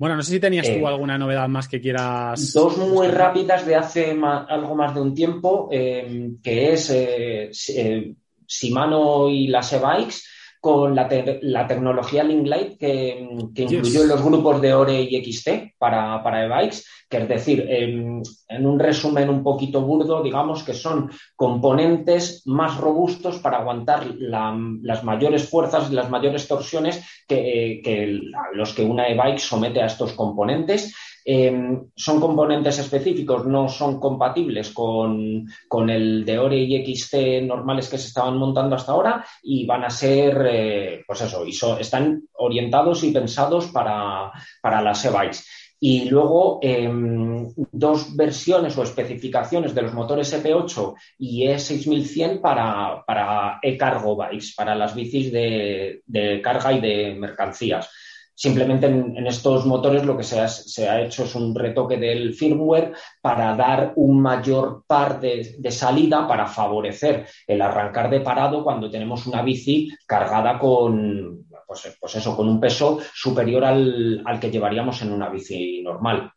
[0.02, 2.52] Bueno, no sé si tenías tú eh, alguna novedad más que quieras.
[2.52, 8.12] Dos muy rápidas de hace algo más de un tiempo, eh, que es eh,
[8.44, 10.16] Shimano y las e-bikes
[10.62, 16.44] con la, tecnología Linglight que, que incluyó los grupos de ORE y XT para, para
[16.44, 18.22] e-bikes, que es decir, en,
[18.64, 25.50] un resumen un poquito burdo, digamos que son componentes más robustos para aguantar las mayores
[25.50, 28.20] fuerzas y las mayores torsiones que, que
[28.52, 30.94] los que una e-bike somete a estos componentes
[31.24, 35.46] Em, son componentes específicos, no son compatibles con,
[35.88, 39.90] el de Ore y XT normales que se estaban montando hasta ahora y van a
[39.90, 44.32] ser, eh, pues eso, y están orientados y pensados para,
[44.62, 45.38] las e-bikes.
[45.84, 53.58] Y luego em, dos versiones o especificaciones de los motores EP8 y E6100 para, para
[53.62, 57.90] e-cargo bikes, para las bicis de carga y de mercancías.
[58.34, 63.54] Simplemente en, estos motores lo que se ha, hecho es un retoque del firmware para
[63.54, 69.42] dar un mayor par de, salida para favorecer el arrancar de parado cuando tenemos una
[69.42, 75.28] bici cargada con, pues, pues eso, con un peso superior al, que llevaríamos en una
[75.28, 76.32] bici normal.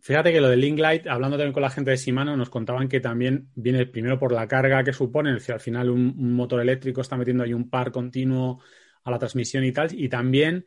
[0.00, 3.00] Fíjate que lo del Light, hablando también con la gente de Shimano, nos contaban que
[3.00, 6.60] también viene primero por la carga que supone, es decir, al final un, un motor
[6.60, 8.60] eléctrico está metiendo ahí un par continuo
[9.02, 10.64] a la transmisión y tal, y también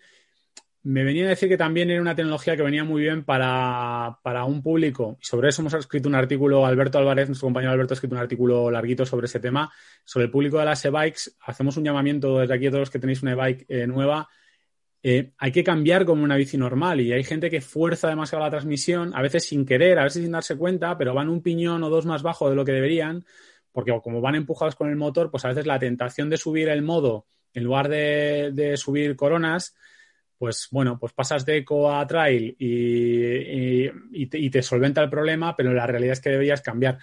[0.84, 4.18] me venía a decir que también era una tecnología que venía muy bien para,
[4.48, 5.18] un público.
[5.22, 8.22] Y sobre eso hemos escrito un artículo, Alberto Álvarez, nuestro compañero Alberto, ha escrito un
[8.22, 9.72] artículo larguito sobre ese tema,
[10.04, 11.34] sobre el público de las e-bikes.
[11.42, 14.28] Hacemos un llamamiento desde aquí a todos los que tenéis una e-bike eh, nueva.
[15.04, 18.52] Eh, hay que cambiar como una bici normal y hay gente que fuerza demasiado la
[18.52, 21.90] transmisión, a veces sin querer, a veces sin darse cuenta, pero van un piñón o
[21.90, 23.26] dos más bajo de lo que deberían,
[23.72, 26.84] porque como van empujados con el motor, pues a veces la tentación de subir el
[26.84, 29.76] modo en lugar de subir coronas,
[30.42, 35.86] pues bueno, pues pasas de eco a trail y, te, solventa el problema, pero la
[35.86, 36.98] realidad es que deberías cambiar.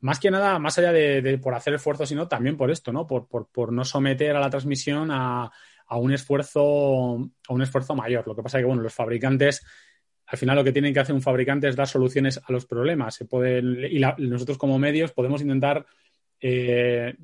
[0.00, 3.06] Más que nada, más allá de, por hacer esfuerzo, sino también por esto, ¿no?
[3.06, 5.50] Por, por, no someter a la transmisión a,
[5.88, 7.14] un esfuerzo,
[7.48, 8.28] a un esfuerzo mayor.
[8.28, 9.64] Lo que pasa es que, bueno, los fabricantes,
[10.26, 13.14] al final lo que tienen que hacer un fabricante es dar soluciones a los problemas.
[13.14, 15.86] Se puede, y nosotros como medios podemos intentar
[16.44, 17.14] eh,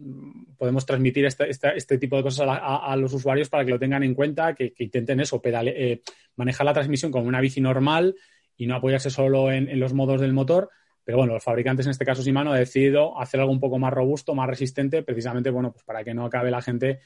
[0.56, 4.14] podemos transmitir este, este, tipo de cosas a, los usuarios para que lo tengan en
[4.14, 6.02] cuenta, que, intenten eso, eh,
[6.36, 8.14] manejar la transmisión como una bici normal
[8.56, 10.70] y no apoyarse solo en, los modos del motor.
[11.02, 13.92] Pero bueno, los fabricantes, en este caso Shimano, han decidido hacer algo un poco más
[13.92, 17.00] robusto, más resistente, precisamente bueno, pues para que no acabe la gente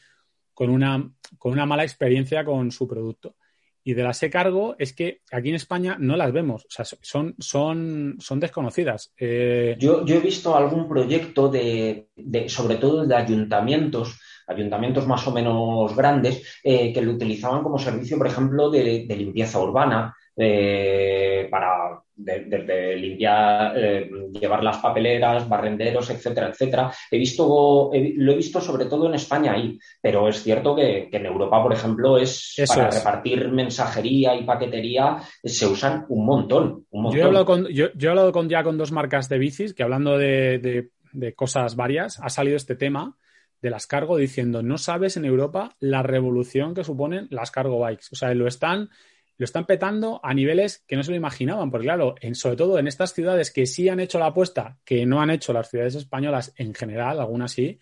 [0.52, 3.36] con una, con una mala experiencia con su producto
[3.84, 7.34] y de las E-Cargo es que aquí en España no las vemos, o sea, son,
[7.38, 9.12] son, son desconocidas.
[9.18, 12.08] Eh, yo, he visto algún proyecto de,
[12.48, 18.18] sobre todo de ayuntamientos, ayuntamientos más o menos grandes, eh, que lo utilizaban como servicio,
[18.18, 26.48] por ejemplo, de, limpieza urbana, eh, para de, limpiar, eh, llevar las papeleras, barrenderos, etcétera,
[26.48, 26.92] etcétera.
[27.10, 31.26] He visto, lo he visto sobre todo en España ahí, pero es cierto que, en
[31.26, 36.86] Europa, por ejemplo, es para repartir mensajería y paquetería, se usan un montón.
[36.90, 39.82] Yo, he hablado, con, yo, he hablado con, ya con dos marcas de bicis que
[39.82, 43.16] hablando de, de cosas varias, ha salido este tema
[43.60, 48.06] de las cargo diciendo, no sabes en Europa la revolución que suponen las cargo bikes.
[48.10, 48.90] O sea, lo están
[49.42, 52.78] lo están petando a niveles que no se lo imaginaban, porque claro, en, sobre todo
[52.78, 55.96] en estas ciudades que sí han hecho la apuesta, que no han hecho las ciudades
[55.96, 57.80] españolas en general, algunas sí,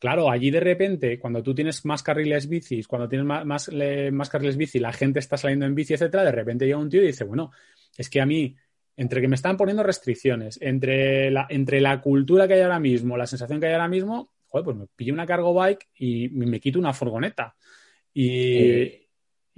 [0.00, 4.56] claro, allí de repente, cuando tú tienes más carriles bicis, cuando tienes más, más, carriles
[4.56, 7.22] bici, la gente está saliendo en bici, etcétera, de repente llega un tío y dice,
[7.22, 7.52] bueno,
[7.96, 8.56] es que a mí,
[8.96, 13.16] entre que me están poniendo restricciones, entre la, entre la cultura que hay ahora mismo,
[13.16, 16.58] la sensación que hay ahora mismo, joder, pues me pillo una cargo bike y me
[16.58, 17.54] quito una furgoneta.
[18.12, 19.07] Y,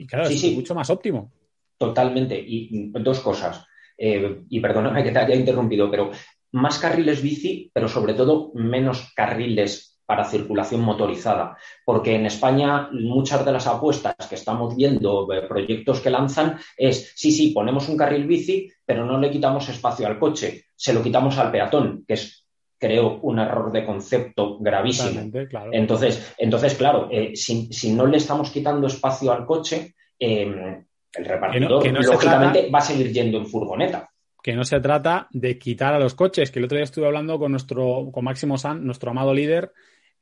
[0.01, 1.31] y claro, es mucho más óptimo.
[1.77, 2.39] Totalmente.
[2.39, 3.67] Y dos cosas.
[3.97, 6.11] Eh, y perdóname que te haya interrumpido, pero
[6.53, 11.57] más carriles bici, pero sobre todo menos carriles para circulación motorizada.
[11.85, 17.13] Porque en España muchas de las apuestas que estamos viendo, eh, proyectos que lanzan, es,
[17.15, 21.03] sí, sí, ponemos un carril bici, pero no le quitamos espacio al coche, se lo
[21.03, 22.47] quitamos al peatón, que es
[22.81, 25.21] creo un error de concepto gravísimo.
[25.71, 31.87] Entonces, entonces, claro, eh, si, no le estamos quitando espacio al coche, em, el repartidor
[31.87, 34.09] lógicamente va a seguir yendo en furgoneta.
[34.43, 37.39] Que no se trata de quitar a los coches, que el otro día estuve hablando
[37.39, 39.73] con nuestro, con Máximo San, nuestro amado líder,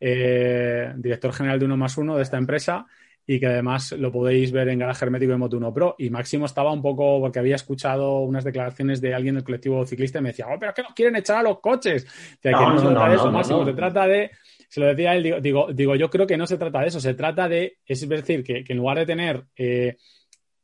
[0.00, 2.86] eh, director general de Uno más Uno de esta empresa,
[3.30, 5.94] y que además lo podéis ver en Garaje Hermético de Moto1 Pro.
[5.98, 10.18] Y Máximo estaba un poco, porque había escuchado unas declaraciones de alguien del colectivo ciclista
[10.18, 12.06] y me decía, oh, pero es que nos quieren echar a los coches.
[12.40, 14.30] que no, se trata de eso, Máximo, se trata de,
[14.70, 17.12] se lo decía él, digo, digo, yo creo que no se trata de eso, se
[17.12, 19.98] trata de, es decir, que, en lugar de tener eh,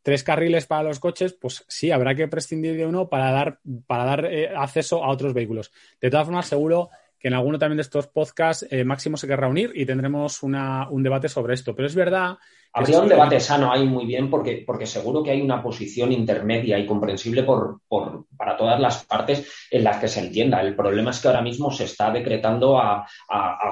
[0.02, 4.04] tres carriles para los coches, pues sí, habrá que prescindir de uno para dar, para
[4.04, 5.70] dar eh, acceso a otros vehículos.
[6.00, 6.88] De todas formas, seguro
[7.24, 11.02] que en alguno también de estos podcasts eh, Máximo se querrá unir y tendremos un
[11.02, 11.74] debate sobre esto.
[11.74, 12.36] Pero es verdad
[12.76, 16.76] Habría un debate sano ahí muy bien porque, porque seguro que hay una posición intermedia
[16.76, 17.78] y comprensible por,
[18.36, 20.60] para todas las partes en las que se entienda.
[20.60, 23.06] El problema es que ahora mismo se está decretando a,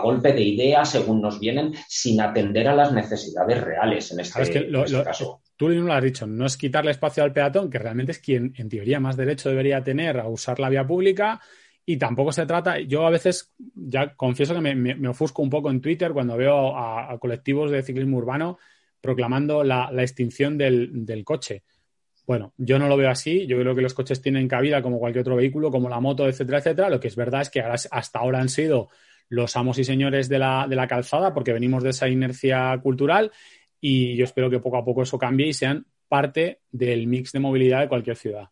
[0.02, 5.04] golpe de ideas según nos vienen sin atender a las necesidades reales en este, este
[5.04, 5.42] caso.
[5.56, 8.54] Tú mismo lo has dicho, no es quitarle espacio al peatón, que realmente es quien
[8.56, 11.40] en teoría más derecho debería tener a usar la vía pública.
[11.84, 15.80] Y tampoco se trata, yo a veces ya confieso que me, ofusco un poco en
[15.80, 18.58] Twitter cuando veo a colectivos de ciclismo urbano
[19.02, 21.64] proclamando la, extinción del, coche.
[22.26, 23.46] Bueno, yo no lo veo así.
[23.46, 26.58] Yo creo que los coches tienen cabida como cualquier otro vehículo, como la moto, etcétera,
[26.58, 26.88] etcétera.
[26.88, 28.88] Lo que es verdad es que hasta ahora han sido
[29.28, 33.32] los amos y señores de la, de la calzada porque venimos de esa inercia cultural
[33.80, 37.40] y yo espero que poco a poco eso cambie y sean parte del mix de
[37.40, 38.50] movilidad de cualquier ciudad.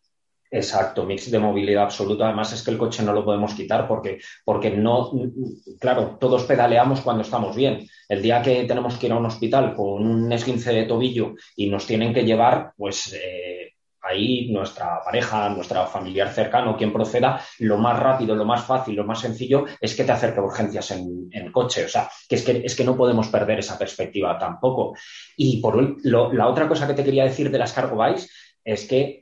[0.53, 2.25] Exacto, mix de movilidad absoluta.
[2.25, 5.09] Además es que el coche no lo podemos quitar porque, porque no,
[5.79, 7.87] claro, todos pedaleamos cuando estamos bien.
[8.09, 11.69] El día que tenemos que ir a un hospital con un esguince de tobillo y
[11.69, 17.77] nos tienen que llevar, pues eh, ahí nuestra pareja, nuestra familiar cercano, quien proceda, lo
[17.77, 21.29] más rápido, lo más fácil, lo más sencillo es que te acerque a urgencias en,
[21.31, 21.85] el coche.
[21.85, 24.97] O sea, que es, que es que no podemos perder esa perspectiva tampoco.
[25.37, 28.27] Y por la otra cosa que te quería decir de las cargo bikes
[28.65, 29.20] es que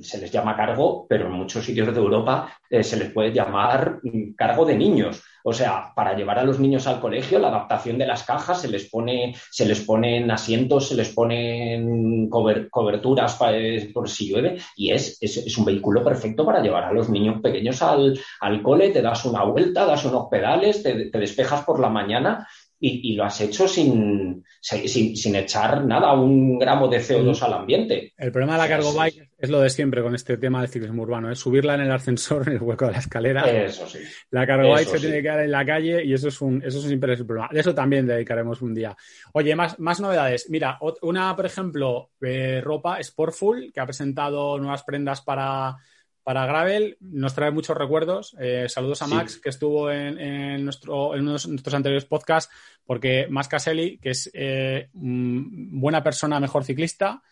[0.00, 4.00] se les llama cargo, pero en muchos sitios de Europa eh, se les puede llamar
[4.02, 5.22] mm, cargo de niños.
[5.46, 8.68] O sea, para llevar a los niños al colegio, la adaptación de las cajas, se
[8.68, 14.90] les pone, se les ponen asientos, se les ponen coberturas eh, por si llueve, y
[14.90, 18.18] es, es, un vehículo perfecto para llevar a los niños pequeños al,
[18.62, 22.46] cole, te das una vuelta, das unos pedales, te despejas por la mañana
[22.80, 28.12] y, lo has hecho sin, sin, echar nada, un gramo de CO2 al ambiente.
[28.16, 31.02] El problema de la cargo bike es lo de siempre con este tema del ciclismo
[31.02, 33.50] urbano, es subirla en el ascensor, en el hueco de la escalera.
[33.50, 34.00] Eso sí.
[34.30, 36.78] La cargo bike se tiene que quedar en la calle y eso es un, eso
[36.78, 37.48] es un problema.
[37.50, 38.96] De eso también dedicaremos un día.
[39.32, 40.50] Oye, más, más novedades.
[40.50, 45.76] Mira, una, por ejemplo, eh, ropa Sportful, que ha presentado nuevas prendas para
[46.24, 48.34] para Gravel nos trae muchos recuerdos.
[48.40, 52.52] Eh, saludos a Max, que estuvo en, nuestro, en uno de nuestros anteriores podcasts,
[52.86, 57.22] porque Max Caselli, que es eh, buena persona, mejor ciclista,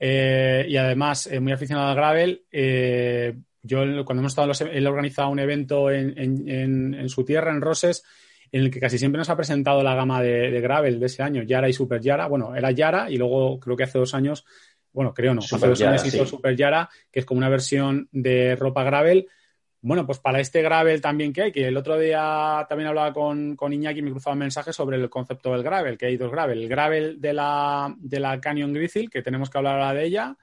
[0.00, 2.44] eh, y además muy aficionado al Gravel,
[3.62, 8.02] yo cuando hemos estado, él ha organizado un evento en, su tierra, en Roses,
[8.50, 11.22] en el que casi siempre nos ha presentado la gama de, de Gravel de ese
[11.22, 12.26] año, Yara y Super Yara.
[12.26, 14.44] Bueno, era Yara y luego creo que hace dos años
[14.92, 18.56] bueno, creo no, hace dos años hizo Super Yara, que es como una versión de
[18.56, 19.28] ropa gravel.
[19.82, 23.56] Bueno, pues para este gravel también que hay, que el otro día también hablaba con,
[23.56, 26.30] con Iñaki y me cruzaba un mensaje sobre el concepto del gravel, que hay dos
[26.30, 26.62] gravel.
[26.62, 30.36] El gravel de la, de la Canyon Grizzle, que tenemos que hablar ahora de ella,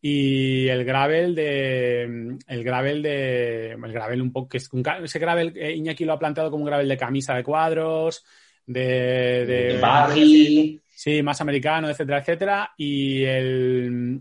[0.00, 5.18] y el gravel de el gravel de el gravel un poco que es un, ese
[5.18, 8.24] gravel eh, Iñaki lo ha planteado como un gravel de camisa de cuadros
[8.64, 12.74] de, de, de Sí, más americano, etcétera, etcétera.
[12.76, 14.20] Y el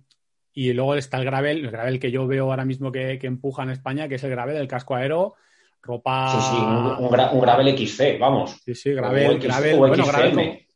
[0.54, 3.72] y luego está el gravel, el gravel que yo veo ahora mismo que, empuja en
[3.72, 5.36] España, que es el gravel del casco aero,
[5.82, 6.32] ropa.
[6.32, 8.62] Sí, sí, un, gravel XC, vamos.
[8.64, 10.06] Sí, sí, gravel, gravel, bueno,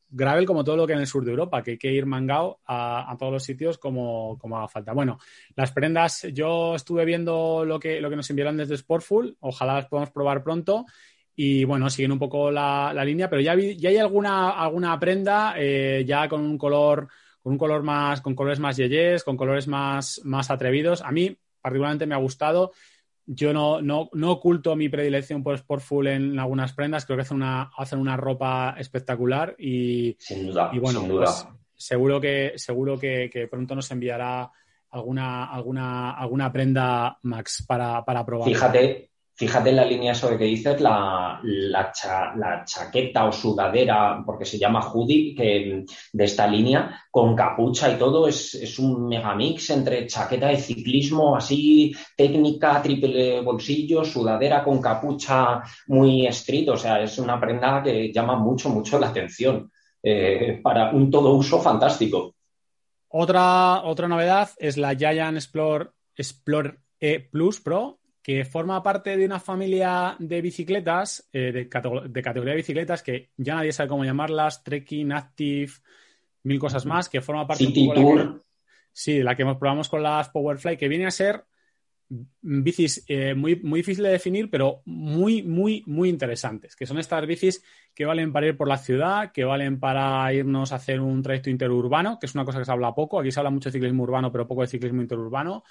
[0.09, 2.59] gravel, como, todo lo que en el sur de Europa, que hay que ir mangado
[2.67, 4.91] a, todos los sitios como, como haga falta.
[4.91, 5.19] Bueno,
[5.55, 9.87] las prendas, yo estuve viendo lo que, lo que nos enviaron desde Sportful, ojalá las
[9.87, 10.83] podamos probar pronto
[11.35, 16.03] y bueno, siguen un poco la, línea, pero ya, ya hay alguna, alguna prenda eh,
[16.05, 17.07] ya con un color,
[17.41, 21.01] con un color más, con colores más yeyes, con colores más, más atrevidos.
[21.01, 22.71] A mí particularmente me ha gustado.
[23.25, 27.37] Yo no, no, no oculto mi predilección por Sportful en algunas prendas, creo que hacen
[27.37, 31.25] una, hacen una ropa espectacular y, sin duda, y bueno, sin duda.
[31.25, 34.51] Pues seguro que, seguro que, que, pronto nos enviará
[34.89, 38.49] alguna, alguna, alguna prenda Max para, para probar.
[38.49, 44.45] Fíjate, Fíjate en la línea eso de que dices, la, la, chaqueta o sudadera, porque
[44.45, 49.71] se llama hoodie, que, de esta línea, con capucha y todo, es, es un megamix
[49.71, 56.73] entre chaqueta de ciclismo, así, técnica, triple bolsillo, sudadera con capucha muy estricto.
[56.73, 59.71] O sea, es una prenda que llama mucho, mucho la atención.
[60.05, 62.35] Eh, para un todo uso fantástico.
[63.07, 69.25] Otra, otra novedad es la Giant Explore, Explore E Plus Pro, que forma parte de
[69.25, 74.63] una familia de bicicletas, eh, de, categoría de bicicletas, que ya nadie sabe cómo llamarlas,
[74.63, 75.73] Trekking, Active,
[76.43, 78.39] mil cosas más, que forma parte de un poco La que,
[78.93, 81.43] sí, la que probamos con las Powerfly, que viene a ser
[82.41, 87.25] bicis eh, muy, muy difícil de definir, pero muy, muy, muy interesantes, que son estas
[87.27, 87.61] bicis
[87.93, 91.49] que valen para ir por la ciudad, que valen para irnos a hacer un trayecto
[91.49, 94.03] interurbano, que es una cosa que se habla poco, aquí se habla mucho de ciclismo
[94.03, 95.63] urbano, pero poco de ciclismo interurbano,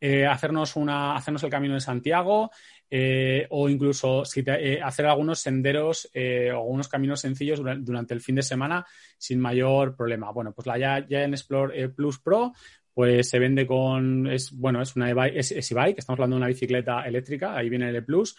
[0.00, 2.50] eh, hacernos, una, hacernos el camino de Santiago,
[2.90, 8.42] eh, o incluso eh, hacer algunos senderos o algunos caminos sencillos durante, el fin de
[8.42, 8.86] semana
[9.18, 10.30] sin mayor problema.
[10.30, 12.52] Bueno, pues la ya, ya en Explore Plus Pro
[12.94, 16.46] pues se vende con, es, bueno, es una e-bike, es, e-bike, estamos hablando de una
[16.46, 18.34] bicicleta eléctrica, ahí viene el E Plus,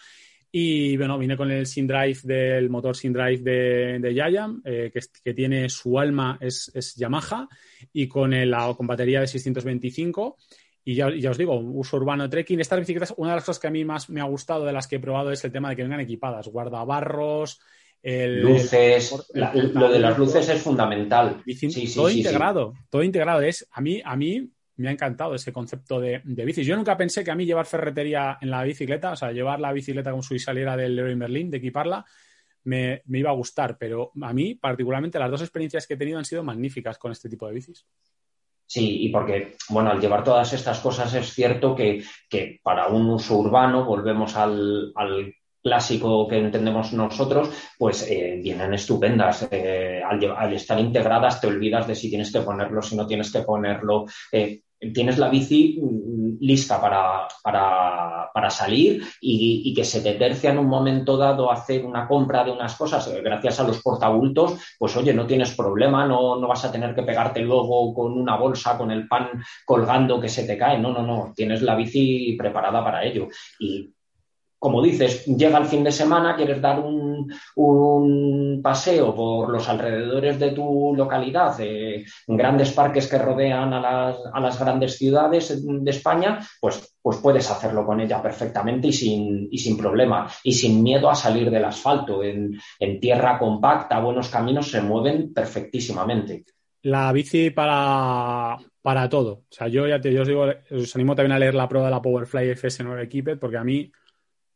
[0.50, 5.68] y bueno, viene con el SynDrive del motor SynDrive de, de Yayam, eh, que, tiene
[5.68, 7.48] su alma, es, es Yamaha,
[7.92, 10.38] y con, el, con batería de 625.
[10.88, 12.60] Y ya, ya, os digo, uso urbano trekking.
[12.60, 14.88] Estas bicicletas, una de las cosas que a mí más me ha gustado de las
[14.88, 17.60] que he probado es el tema de que vengan equipadas, guardabarros,
[18.02, 21.42] luces, lo de las luces es fundamental.
[21.94, 23.42] todo integrado, todo integrado.
[23.42, 26.66] Es, a mí, a mí me ha encantado ese concepto de, de bicis.
[26.66, 29.74] Yo nunca pensé que a mí llevar ferretería en la bicicleta, o sea, llevar la
[29.74, 32.02] bicicleta como si saliera del Leroy Merlin, de equiparla,
[32.64, 33.76] me, me, iba a gustar.
[33.76, 37.28] Pero a mí, particularmente, las dos experiencias que he tenido han sido magníficas con este
[37.28, 37.84] tipo de bicis.
[38.68, 43.08] Sí, y porque, bueno, al llevar todas estas cosas es cierto que, que para un
[43.08, 49.48] uso urbano, volvemos al, al clásico que entendemos nosotros, pues eh, vienen estupendas.
[49.50, 53.40] Eh, al, estar integradas te olvidas de si tienes que ponerlo, si no tienes que
[53.40, 54.04] ponerlo.
[54.30, 54.60] Eh,
[54.94, 60.68] tienes la bici mm, lista para, para, salir y, que se te tercia en un
[60.68, 65.26] momento dado hacer una compra de unas cosas, gracias a los portabultos, pues oye, no
[65.26, 69.06] tienes problema, no, no vas a tener que pegarte luego con una bolsa, con el
[69.06, 69.28] pan
[69.66, 70.78] colgando que se te cae.
[70.78, 73.28] No, no, no, tienes la bici preparada para ello.
[73.58, 73.92] Y
[74.58, 77.28] como dices, llega el fin de semana, quieres dar un,
[78.62, 84.96] paseo por los alrededores de tu localidad, en grandes parques que rodean a las, grandes
[84.96, 90.28] ciudades de España, pues, pues, puedes hacerlo con ella perfectamente y sin, y sin problema
[90.42, 92.22] y sin miedo a salir del asfalto.
[92.22, 92.58] En,
[93.00, 96.44] tierra compacta, buenos caminos se mueven perfectísimamente.
[96.82, 99.32] La bici para, para todo.
[99.32, 101.92] O sea, yo ya te os digo, os animo también a leer la prueba de
[101.92, 103.90] la Powerfly FS9 Equiped porque a mí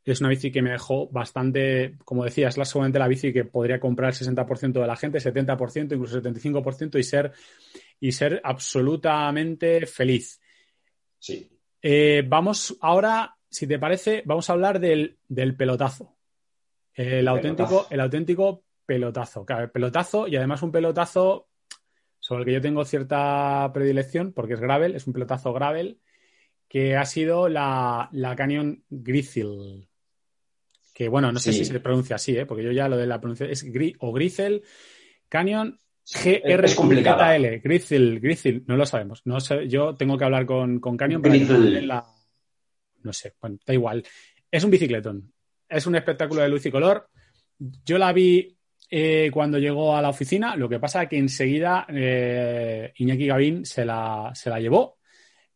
[0.04, 3.44] es una bici que me dejó bastante, como decía, es la seguramente la bici que
[3.44, 7.32] podría comprar el 60% de la gente, 70%, incluso 75% y ser,
[8.00, 10.40] y ser absolutamente feliz.
[11.18, 11.48] Sí.
[11.80, 15.18] Eh, vamos ahora, si te parece, vamos a hablar del,
[15.56, 16.16] pelotazo.
[16.94, 19.44] El, auténtico, el auténtico pelotazo.
[19.44, 21.48] Claro, el pelotazo y además un pelotazo
[22.18, 26.00] sobre el que yo tengo cierta predilección porque es gravel, es un pelotazo gravel
[26.68, 29.88] que ha sido la, la Canyon Grizzle
[30.92, 32.46] que bueno, no sé si se pronuncia así, ¿eh?
[32.46, 34.62] porque yo ya lo de la pronunciación es gri o Grizzle
[35.28, 39.22] Canyon G R Z L Grizzle, Grizzle, no lo sabemos.
[39.24, 42.04] No sé, yo tengo que hablar con, con Canyon para la...
[43.04, 44.04] No sé, bueno, da igual.
[44.50, 45.32] Es un bicicletón.
[45.68, 47.08] Es un espectáculo de luz y color.
[47.58, 48.56] Yo la vi
[48.90, 53.64] eh, cuando llegó a la oficina, lo que pasa es que enseguida eh, Iñaki Gavín
[53.64, 54.98] se la, se la llevó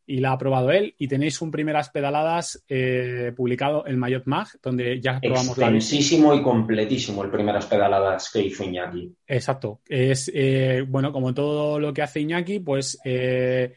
[0.06, 0.94] y la ha probado él.
[0.98, 6.34] Y tenéis un primeras pedaladas eh, publicado en Mayot Mag, donde ya probamos la Extensísimo
[6.34, 9.12] y completísimo el primeras pedaladas que hizo Iñaki.
[9.26, 9.80] Exacto.
[9.86, 13.74] Es, eh, bueno, como todo lo que hace Iñaki, pues eh,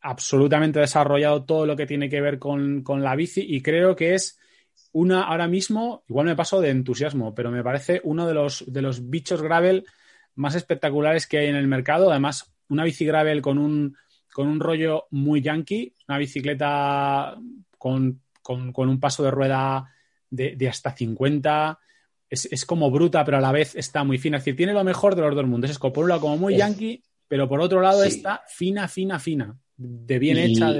[0.00, 4.14] absolutamente desarrollado todo lo que tiene que ver con, con, la bici y creo que
[4.14, 4.38] es
[4.92, 8.82] una, ahora mismo, igual me paso de entusiasmo, pero me parece uno de los, de
[8.82, 9.84] los bichos gravel
[10.34, 12.10] más espectaculares que hay en el mercado.
[12.10, 13.96] Además, una bici gravel con un
[14.32, 17.36] con un rollo muy yankee, una bicicleta
[17.78, 19.92] con, un paso de rueda
[20.30, 21.78] de, hasta 50.
[22.28, 24.36] Es, como bruta, pero a la vez está muy fina.
[24.36, 25.70] Es decir, tiene lo mejor de los dos mundos.
[25.70, 29.56] Es por un lado como muy yankee, pero por otro lado está fina, fina, fina.
[29.76, 30.72] De bien hecha.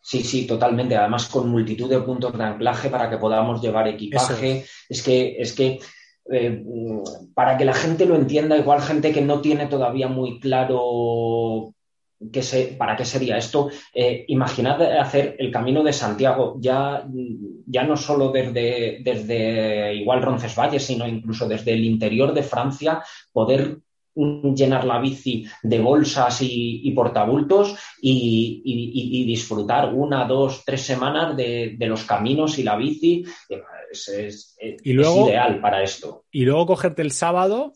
[0.00, 0.96] Sí, sí, totalmente.
[0.96, 4.64] Además, con multitud de puntos de anclaje para que podamos llevar equipaje.
[4.88, 5.02] Es.
[5.02, 5.78] que, es que
[6.30, 6.64] eh,
[7.34, 11.74] para que la gente lo entienda, igual gente que no tiene todavía muy claro
[12.78, 13.70] ¿Para qué sería esto?
[13.94, 17.06] Eh, imaginad hacer el camino de Santiago, ya,
[17.66, 23.02] ya no solo desde, desde igual Roncesvalles, sino incluso desde el interior de Francia,
[23.32, 23.78] poder
[24.14, 32.04] llenar la bici de bolsas y, portabultos y, disfrutar una, dos, tres semanas de, los
[32.04, 33.24] caminos y la bici.
[33.90, 36.24] Es, ideal para esto.
[36.30, 37.72] Y luego cogerte el sábado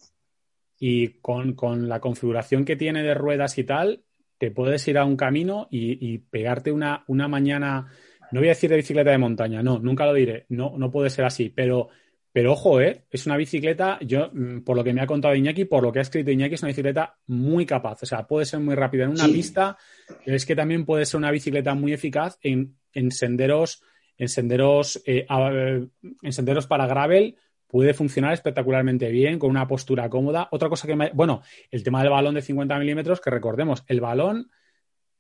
[0.79, 4.03] y con, con, la configuración que tiene de ruedas y tal,
[4.39, 7.87] te puedes ir a un camino y, pegarte una, una, mañana,
[8.33, 11.11] no voy a decir de bicicleta de montaña, no, nunca lo diré, no, no puede
[11.11, 11.89] ser así, pero,
[12.33, 13.05] pero ojo, ¿eh?
[13.11, 16.01] es una bicicleta, yo, mm, por lo que me ha contado Iñaki, por lo que
[16.01, 19.11] ha escrito Iñaki, es una bicicleta muy capaz, o sea, puede ser muy rápida en
[19.11, 19.77] una pista,
[20.25, 23.83] pero es que también puede ser una bicicleta muy eficaz en, en senderos,
[24.19, 27.37] en senderos, eh, en senderos para gravel
[27.67, 30.49] puede funcionar espectacularmente bien, con una postura cómoda.
[30.51, 31.11] Otra cosa que me...
[31.13, 34.51] Bueno, el tema del balón de 50 milímetros, que recordemos, el balón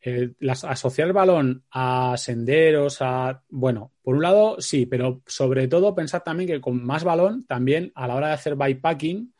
[0.08, 3.42] eh, asociar el balón a senderos, a.
[3.48, 7.90] Bueno, por un lado sí, pero sobre todo pensar también que con más balón, también
[7.96, 9.34] a la hora de hacer bikepacking,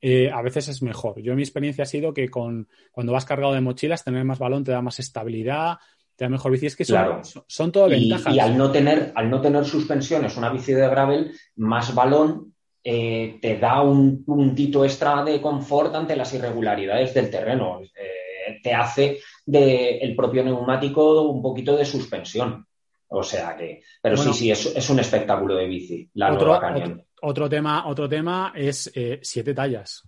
[0.00, 1.20] eh, a veces es mejor.
[1.20, 4.64] Yo mi experiencia ha sido que con, cuando vas cargado de mochilas, tener más balón
[4.64, 5.78] te da más estabilidad,
[6.16, 6.66] te da mejor bici.
[6.66, 8.34] Es que son, son, todo ventajas.
[8.34, 13.38] Y al no, tener, al no tener suspensiones, una bici de gravel, más balón eh,
[13.42, 17.80] te da un puntito extra de confort ante las irregularidades del terreno.
[17.82, 22.66] Eh, te hace del propio neumático un poquito de suspensión.
[23.08, 27.48] O sea que, pero sí, sí, es, un espectáculo de bici, la otro, nueva Otro,
[27.48, 30.02] tema, otro tema es eh, siete tallas.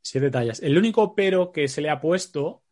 [0.00, 0.60] Siete tallas.
[0.60, 2.62] El único pero que se le ha puesto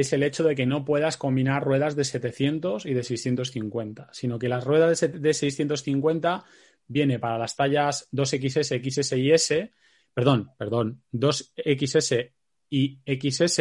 [0.00, 4.40] es el hecho de que no puedas combinar ruedas de 700 y de 650, sino
[4.40, 6.44] que las ruedas de, de 650
[6.88, 9.70] viene para las tallas 2XS, XS y S,
[10.12, 12.32] perdón, perdón, 2XS
[12.70, 13.60] y XS.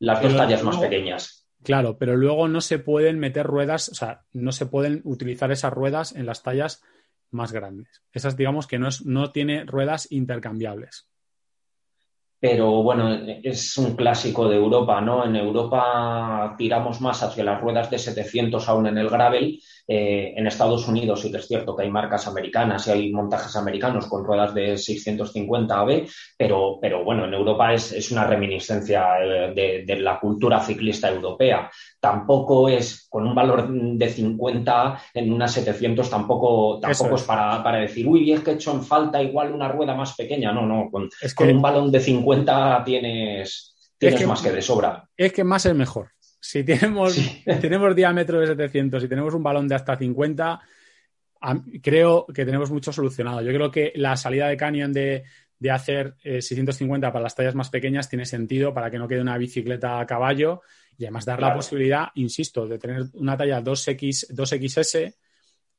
[0.00, 1.48] Las dos tallas más pequeñas.
[1.62, 5.72] Claro, pero luego no se pueden meter ruedas, o sea, no se pueden utilizar esas
[5.72, 6.82] ruedas en las tallas
[7.30, 8.02] más grandes.
[8.10, 11.11] Esas, digamos que no, es, no tiene ruedas intercambiables
[12.42, 13.08] pero bueno,
[13.40, 15.24] es un clásico de Europa, ¿no?
[15.24, 19.60] En Europa tiramos más hacia las ruedas de 700 aún en el gravel.
[19.86, 23.56] Eh, en Estados Unidos sí que es cierto que hay marcas americanas y hay montajes
[23.56, 26.06] americanos con ruedas de 650 AB,
[26.36, 31.70] pero, pero bueno, en Europa es, una reminiscencia eh, de, la cultura ciclista europea.
[31.98, 38.06] Tampoco es con un valor de 50 en unas 700, tampoco, tampoco es, para, decir,
[38.06, 40.52] uy, es que he hecho en falta igual una rueda más pequeña.
[40.52, 45.08] No, no, con, con un balón de 50 tienes, tienes más que de sobra.
[45.16, 46.10] Es que más es mejor.
[46.44, 47.16] Si tenemos,
[47.60, 50.60] tenemos diámetro de 700 y tenemos un balón de hasta 50,
[51.80, 53.42] creo que tenemos mucho solucionado.
[53.42, 55.22] Yo creo que la salida de Canyon de,
[55.70, 59.38] hacer 650 eh, para las tallas más pequeñas tiene sentido para que no quede una
[59.38, 60.62] bicicleta a caballo
[60.98, 65.14] y además dar la posibilidad, insisto, de tener una talla 2X, 2XS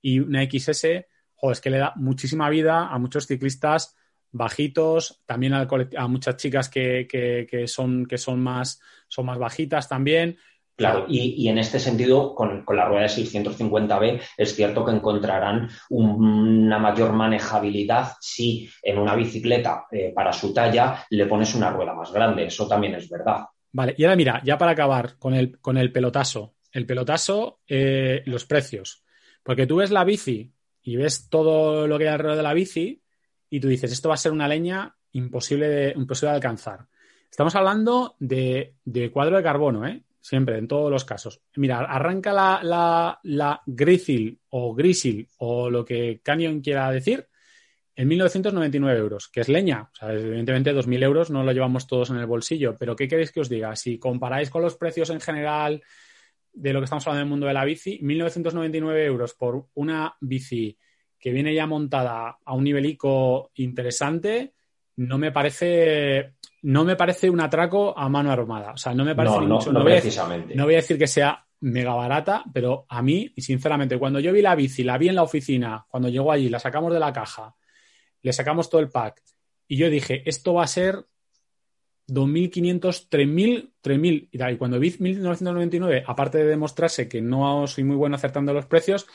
[0.01, 0.87] y una XS,
[1.35, 3.97] joder, es que le da muchísima vida a muchos ciclistas
[4.31, 9.87] bajitos, también a, a muchas chicas que, que, son, que son, más, son más bajitas
[9.87, 10.37] también.
[10.75, 16.79] Claro, y, en este sentido, con, la rueda de 650B, es cierto que encontrarán una
[16.79, 22.11] mayor manejabilidad si en una bicicleta eh, para su talla le pones una rueda más
[22.11, 22.45] grande.
[22.45, 23.45] Eso también es verdad.
[23.71, 26.55] Vale, y ahora mira, ya para acabar con el, con el pelotazo.
[26.71, 29.03] El pelotazo, eh, los precios.
[29.43, 30.51] Porque tú ves la bici
[30.81, 33.03] y ves todo lo que hay alrededor de la bici
[33.49, 36.87] y tú dices, esto va a ser una leña imposible de, imposible de alcanzar.
[37.29, 38.75] Estamos hablando de,
[39.11, 40.03] cuadro de carbono, ¿eh?
[40.23, 41.41] Siempre, en todos los casos.
[41.57, 47.27] Mira, arranca la, la, la Grisil o Grisil o lo que Canyon quiera decir
[47.93, 49.89] en 1999 euros, que es leña.
[49.91, 53.33] O sea, evidentemente 2.000 euros no lo llevamos todos en el bolsillo, pero ¿qué queréis
[53.33, 53.75] que os diga?
[53.75, 55.83] Si comparáis con los precios en general
[56.53, 60.77] de lo que estamos hablando del mundo de la bici, 1.999 euros por una bici
[61.19, 64.53] que viene ya montada a un nivelico interesante,
[64.95, 68.71] no me parece no me parece un atraco a mano armada.
[68.71, 70.55] O sea, no me parece no, no, no, precisamente.
[70.55, 74.33] no voy a decir que sea mega barata, pero a mí, y sinceramente, cuando yo
[74.33, 77.13] vi la bici, la vi en la oficina, cuando llegó allí, la sacamos de la
[77.13, 77.55] caja,
[78.21, 79.21] le sacamos todo el pack,
[79.67, 81.05] y yo dije, esto va a ser
[82.07, 84.53] 2.500, 3.000, 3.000.
[84.53, 89.07] Y cuando vi 1.999, aparte de demostrarse que no soy muy bueno acertando los precios,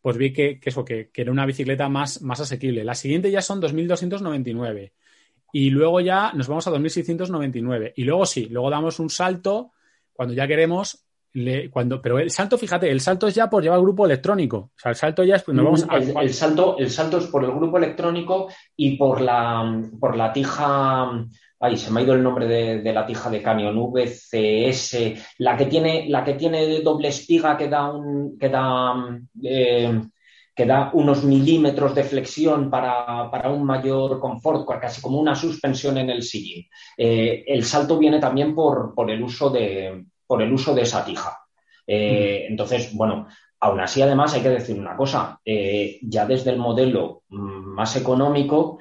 [0.00, 2.84] pues vi que, eso, que, era una bicicleta más, más asequible.
[2.84, 4.92] La siguiente ya son 2.299
[5.52, 9.72] y luego ya nos vamos a 2.699 y luego sí, luego damos un salto
[10.12, 11.04] cuando ya queremos
[11.70, 14.56] cuando, pero el salto, fíjate, el salto es ya por llevar grupo electrónico.
[14.56, 17.78] O sea, el salto ya es pues el, salto, el salto es por el grupo
[17.78, 21.28] electrónico y por la, por la tija
[21.60, 24.96] Ay, se me ha ido el nombre de, la tija de Canyon, VCS,
[25.38, 28.94] la que tiene, la que tiene doble espiga que da un, que da,
[29.42, 30.00] eh,
[30.58, 36.10] que da unos milímetros de flexión para, un mayor confort, casi como una suspensión en
[36.10, 36.66] el sillín.
[36.96, 41.38] Eh, el salto viene también por, el uso de, por el uso de esa tija.
[41.86, 42.50] Eh, mm.
[42.50, 43.28] Entonces, bueno,
[43.60, 48.80] aún así, además, hay que decir una cosa, ya desde el modelo mm, más económico,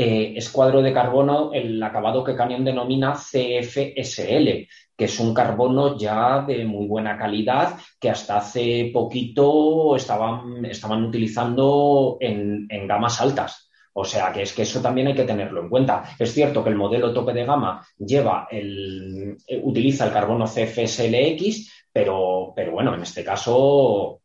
[0.00, 4.66] eh, escuadro de carbono el acabado que Canyon denomina CFSL,
[4.98, 11.04] que es un carbono ya de muy buena calidad que hasta hace poquito estaban, estaban
[11.04, 13.70] utilizando en, gamas altas.
[13.92, 16.02] O sea que es que eso también hay que tenerlo en cuenta.
[16.18, 22.52] Es cierto que el modelo tope de gama lleva el, utiliza el carbono CFSLX, pero,
[22.56, 24.22] pero bueno, en este caso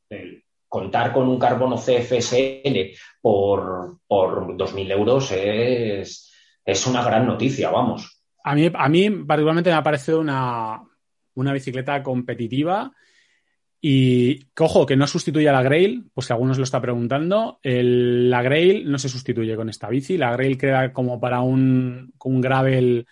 [0.67, 6.33] contar con un carbono CFSL por, por 2.000 euros es,
[6.65, 8.22] es, una gran noticia, vamos.
[8.43, 10.81] A mí, a mí particularmente me ha parecido una,
[11.35, 12.91] una bicicleta competitiva
[13.85, 18.41] y, cojo, que no sustituye a la Grail, pues si algunos lo está preguntando, la
[18.41, 23.05] Grail no se sustituye con esta bici, la Grail queda como para un, un gravel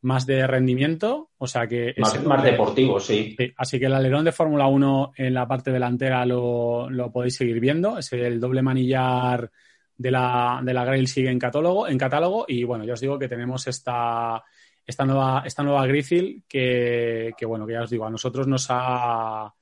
[0.00, 1.94] más de rendimiento, o sea que...
[1.98, 3.36] Más, más deportivo, sí.
[3.56, 7.60] Así que el alerón de Fórmula 1 en la parte delantera lo, lo, podéis seguir
[7.60, 9.50] viendo, es el doble manillar
[9.96, 13.16] de la, de la Grail sigue en catálogo, en catálogo y bueno, ya os digo
[13.16, 14.42] que tenemos esta,
[14.86, 18.66] esta nueva, esta nueva Griffith que, que, bueno, que ya os digo, a nosotros nos
[18.70, 19.52] ha...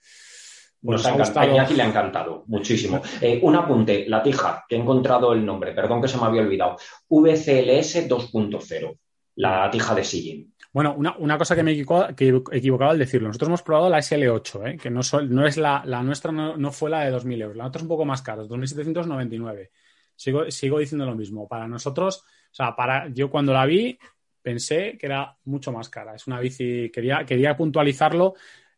[0.82, 3.00] nos, ha encantado, aquí le ha encantado muchísimo.
[3.20, 6.42] Eh, un apunte, la tija, que he encontrado el nombre, perdón que se me había
[6.42, 6.76] olvidado.
[7.08, 8.98] VCLS 2.0
[9.36, 10.54] la tija de sillín.
[10.72, 13.28] Bueno, una, una, cosa que me he equivocado, al decirlo.
[13.28, 14.76] Nosotros hemos probado la SL8, ¿eh?
[14.76, 17.56] que no, no es la, la nuestra, no, fue la de 2.000 euros.
[17.56, 19.70] La otra es un poco más cara, 2.799.
[20.16, 21.46] Sigo, sigo diciendo lo mismo.
[21.46, 23.96] Para nosotros, o sea, para, yo cuando la vi
[24.44, 26.14] pensé que era mucho más cara.
[26.14, 28.34] Es una bici, quería, quería puntualizarlo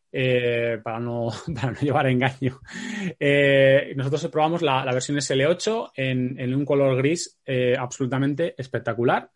[0.09, 2.61] eh, para, no, para, no, llevar engaño.
[3.19, 9.29] Eh, nosotros probamos la, la, versión SL8 en, en un color gris eh, absolutamente espectacular.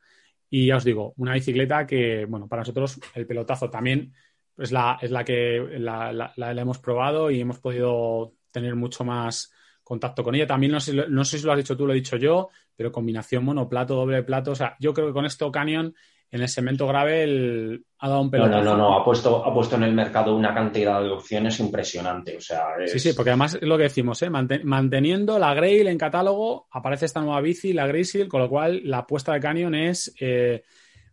[0.49, 4.13] Y ya os digo, una bicicleta que, bueno, para nosotros el pelotazo también
[4.57, 9.53] es la, es la que la, la, hemos probado y hemos podido tener mucho más
[9.83, 10.47] contacto con ella.
[10.47, 12.91] También no sé, no sé si lo has dicho tú, lo he dicho yo, pero
[12.91, 14.51] combinación monoplato, doble plato.
[14.51, 15.93] O sea, yo creo que con esto Canyon
[16.31, 18.63] en el cemento grave ha dado un pelotazo.
[18.63, 21.59] No, no, no, no, ha puesto, ha puesto en el mercado una cantidad de opciones
[21.59, 22.37] impresionante.
[22.37, 24.29] O sea, Sí, sí, porque además es lo que decimos, ¿eh?
[24.29, 28.99] manteniendo la Grail en catálogo, aparece esta nueva bici, la Graysil, con lo cual la
[28.99, 30.63] apuesta de Canyon es eh,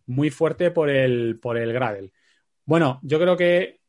[0.07, 2.13] muy fuerte por el, por el gravel.
[2.63, 3.79] Bueno, yo creo que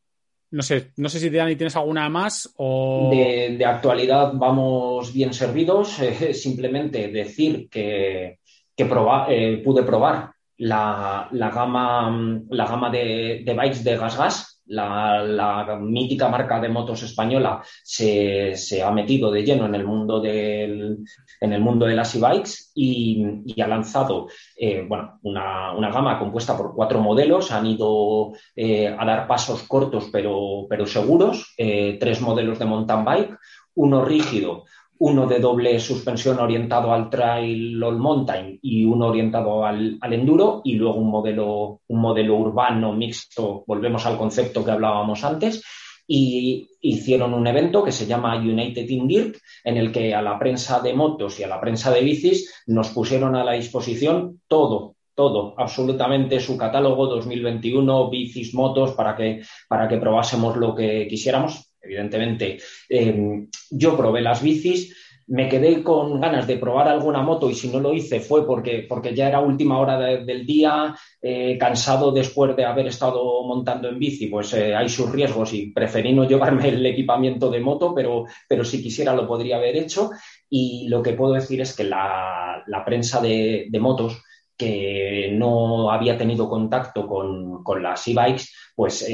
[0.49, 3.09] no sé, no sé si Dani tienes alguna más o.
[3.09, 5.97] De, actualidad vamos bien servidos.
[6.33, 8.39] simplemente decir que,
[8.75, 8.83] que
[9.29, 16.29] eh, pude probar la, gama, la gama de, de bikes de Gas Gas, la, mítica
[16.29, 20.99] marca de motos española, se, ha metido de lleno en el mundo, del,
[21.39, 26.75] en el mundo de las e-bikes y, ha lanzado eh, bueno, una, gama compuesta por
[26.75, 27.51] cuatro modelos.
[27.51, 33.03] Han ido eh, a dar pasos cortos pero, pero seguros, eh, tres modelos de mountain
[33.03, 33.37] bike,
[33.75, 34.65] uno rígido,
[35.03, 40.75] uno de doble suspensión orientado al trail all mountain y uno orientado al, enduro y
[40.75, 45.63] luego un modelo, un modelo urbano mixto, volvemos al concepto que hablábamos antes,
[46.05, 50.37] y hicieron un evento que se llama United in Dirt, en el que a la
[50.37, 54.97] prensa de motos y a la prensa de bicis nos pusieron a la disposición todo,
[55.15, 61.70] todo, absolutamente su catálogo 2021, bicis, motos, para que, para que probásemos lo que quisiéramos
[61.81, 62.59] evidentemente.
[62.89, 64.95] Eh, yo probé las bicis,
[65.31, 68.85] me quedé con ganas de probar alguna moto y si no lo hice fue porque,
[68.87, 73.97] porque ya era última hora del día, eh, cansado después de haber estado montando en
[73.97, 78.25] bici, pues eh, hay sus riesgos y preferí no llevarme el equipamiento de moto, pero,
[78.47, 80.11] pero si quisiera lo podría haber hecho.
[80.49, 84.21] Y lo que puedo decir es que la, prensa de, motos
[84.57, 89.07] que no había tenido contacto con, con las e-bikes, pues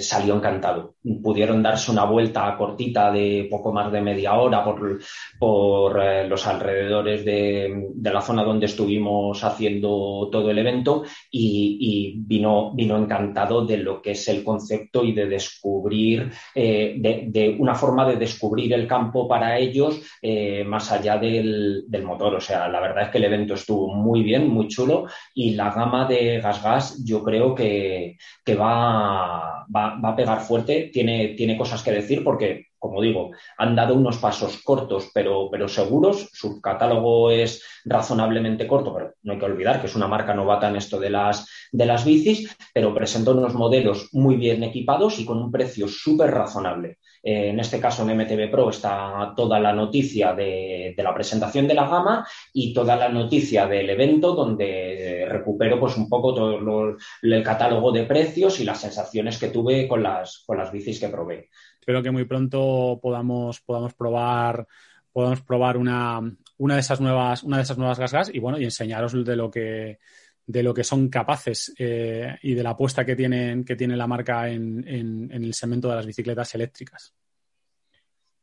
[0.00, 0.94] salió encantado.
[1.22, 4.98] Pudieron darse una vuelta cortita de poco más de media hora por,
[5.38, 12.72] por eh, los alrededores de, la zona donde estuvimos haciendo todo el evento y, vino,
[12.74, 18.06] vino encantado de lo que es el concepto y de descubrir, eh, de, una forma
[18.08, 22.34] de descubrir el campo para ellos eh, más allá del, del, motor.
[22.34, 25.70] O sea, la verdad es que el evento estuvo muy bien, muy chulo y la
[25.70, 31.56] gama de Gas Gas yo creo que, que va va, a pegar fuerte, tiene, tiene
[31.56, 36.30] cosas que decir porque, como digo, han dado unos pasos cortos pero, pero seguros.
[36.32, 40.68] Su catálogo es razonablemente corto, pero no hay que olvidar que es una marca novata
[40.68, 45.24] en esto de las, de las bicis, pero presenta unos modelos muy bien equipados y
[45.24, 46.98] con un precio súper razonable.
[47.22, 51.74] Eh, en este caso en MTV Pro está toda la noticia de, la presentación de
[51.74, 57.42] la gama y toda la noticia del evento donde recupero pues un poco todo el
[57.42, 61.48] catálogo de precios y las sensaciones que tuve con las, con las bicis que probé.
[61.86, 64.66] Espero que muy pronto podamos, podamos probar
[65.12, 66.20] podamos probar una,
[66.58, 69.48] una de esas nuevas una de esas nuevas gas y bueno y enseñaros de lo
[69.48, 70.00] que
[70.44, 74.08] de lo que son capaces eh, y de la apuesta que tienen que tiene la
[74.08, 77.14] marca en, en, el segmento de las bicicletas eléctricas.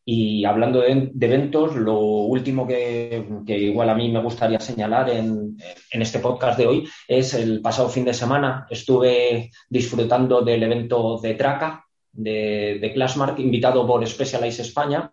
[0.06, 5.58] Y hablando de, eventos, lo último que, igual a mí me gustaría señalar en,
[5.92, 11.20] en, este podcast de hoy es el pasado fin de semana estuve disfrutando del evento
[11.22, 11.84] de Traca,
[12.14, 15.10] de, de Classmark, invitado por Specialized España.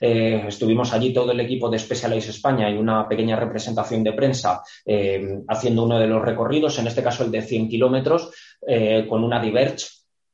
[0.00, 4.62] Eh, estuvimos allí todo el equipo de Specialized España y una pequeña representación de prensa
[4.84, 8.30] eh, haciendo uno de los recorridos, en este caso el de 100 kilómetros,
[8.66, 9.86] eh, con una Diverge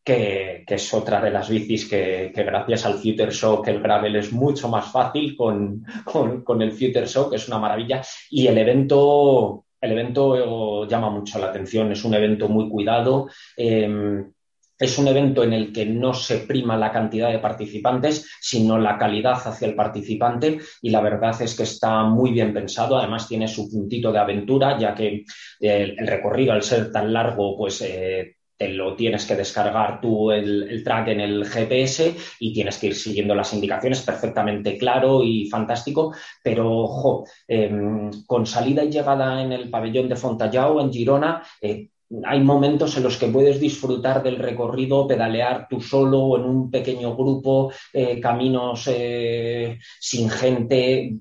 [0.02, 4.68] que, es otra de las bicis que, gracias al Future Shock el gravel es mucho
[4.68, 8.02] más fácil con, con, el Future Shock, es una maravilla.
[8.30, 13.28] Y el evento, el evento llama mucho la atención, es un evento muy cuidado.
[13.54, 14.32] Em,
[14.78, 18.96] es un evento en el que no se prima la cantidad de participantes, sino la
[18.96, 22.96] calidad hacia el participante y la verdad es que está muy bien pensado.
[22.96, 25.24] Además tiene su puntito de aventura, ya que
[25.60, 30.32] eh, el, recorrido, al ser tan largo, pues eh, te lo tienes que descargar tú
[30.32, 35.48] el, track en el GPS y tienes que ir siguiendo las indicaciones perfectamente claro y
[35.48, 36.12] fantástico,
[36.42, 41.88] pero ojo, em, con salida y llegada en el pabellón de Fontallao, en Girona, eh,
[42.24, 46.70] hay momentos en los que puedes disfrutar del recorrido, pedalear tú solo o en un
[46.70, 51.12] pequeño grupo, eh, caminos eh, sin gente,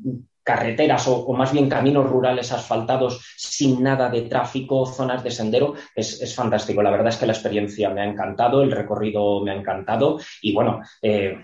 [0.47, 6.33] carreteras o, más bien caminos rurales asfaltados sin nada de tráfico, zonas de sendero, es,
[6.33, 6.81] fantástico.
[6.81, 10.53] La verdad es que la experiencia me ha encantado, el recorrido me ha encantado y
[10.53, 11.37] bueno, eh,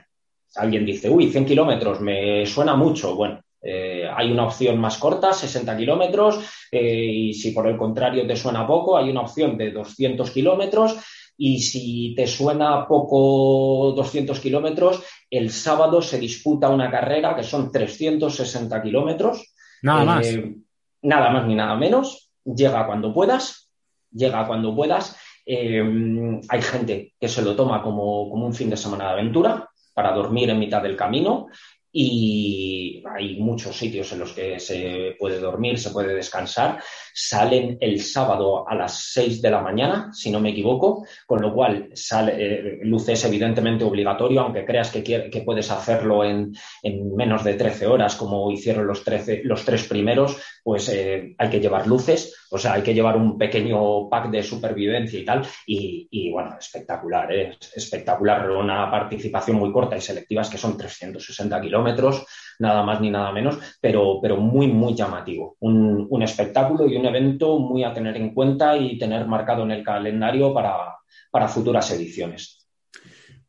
[0.55, 3.13] alguien dice, uy, 100 kilómetros, me suena mucho.
[3.15, 6.39] Bueno, eh, hay una opción más corta, 60 kilómetros,
[6.69, 10.97] eh, y si por el contrario te suena poco, hay una opción de 200 kilómetros.
[11.35, 17.71] Y si te suena poco 200 kilómetros, el sábado se disputa una carrera que son
[17.71, 19.55] 360 kilómetros.
[19.81, 20.27] Nada más.
[20.27, 20.55] Eh,
[21.01, 22.29] nada más ni nada menos.
[22.45, 23.71] Llega cuando puedas,
[24.11, 25.17] llega cuando puedas.
[25.47, 30.11] hay gente que se lo toma como, como un fin de semana de aventura para
[30.11, 31.47] dormir en mitad del camino
[31.95, 36.81] y hay muchos sitios en los que se puede dormir, se puede descansar.
[37.13, 41.53] Salen el sábado a las 6 de la mañana, si no me equivoco, con lo
[41.53, 47.15] cual sale, eh, luces es evidentemente obligatorio, aunque creas que, que puedes hacerlo en, en,
[47.15, 51.59] menos de 13 horas, como hicieron los, 13, los tres primeros, pues eh, hay que
[51.59, 55.41] llevar luces, o sea, hay que llevar un pequeño pack de supervivencia y tal.
[55.65, 57.57] Y, y bueno, espectacular, ¿eh?
[57.75, 58.49] espectacular.
[58.51, 61.82] Una participación muy corta y selectiva, es que son 360 kilómetros,
[62.59, 65.57] nada más ni nada menos, pero, pero muy, muy llamativo.
[65.59, 69.71] Un, un espectáculo y un evento muy a tener en cuenta y tener marcado en
[69.71, 70.95] el calendario para,
[71.31, 72.67] para futuras ediciones.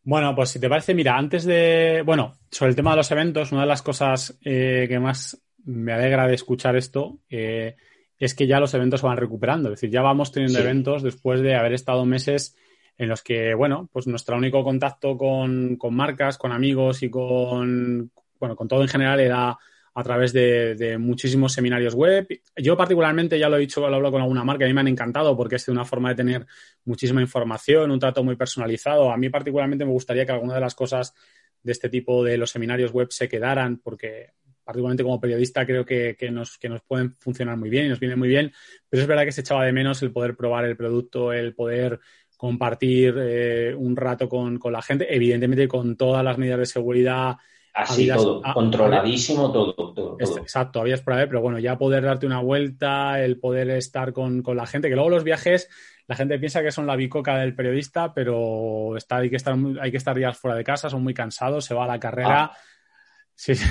[0.03, 3.53] Bueno, pues si te parece, mira, antes de, bueno, sobre el tema de los eventos,
[3.53, 7.76] una de las cosas eh, que más me alegra de escuchar esto eh,
[8.18, 9.70] es que ya los eventos se van recuperando.
[9.70, 12.55] Es decir, ya vamos teniendo eventos después de haber estado meses
[12.99, 18.12] en los que, bueno, pues nuestro único contacto con, con marcas, con amigos y con,
[18.39, 19.57] bueno, con todo en general era
[19.97, 22.26] a través de, muchísimos seminarios web.
[22.57, 24.89] Yo particularmente, ya lo he dicho, lo hablo con alguna marca, a mí me han
[24.89, 26.47] encantado porque es una forma de tener
[26.85, 29.12] muchísima información, un trato muy personalizado.
[29.12, 31.14] A mí particularmente me gustaría que alguna de las cosas
[31.62, 34.32] de este tipo de los seminarios web se quedaran porque
[34.64, 38.16] particularmente como periodista creo que, nos, que nos pueden funcionar muy bien y nos viene
[38.16, 38.53] muy bien,
[38.89, 42.01] pero es verdad que se echaba de menos el poder probar el producto, el poder
[42.37, 47.37] compartir eh, un rato con, con la gente, evidentemente con todas las medidas de seguridad
[47.74, 52.40] Así todo, controladísimo todo, todo, Exacto, habías por ahí, pero bueno, ya poder darte una
[52.40, 55.68] vuelta, el poder estar con, la gente, que luego los viajes,
[56.06, 59.90] la gente piensa que son la bicoca del periodista, pero está, hay, que estar, hay
[59.90, 62.44] que estar días fuera de casa, son muy cansados, se va a la carrera.
[62.44, 62.56] Ah.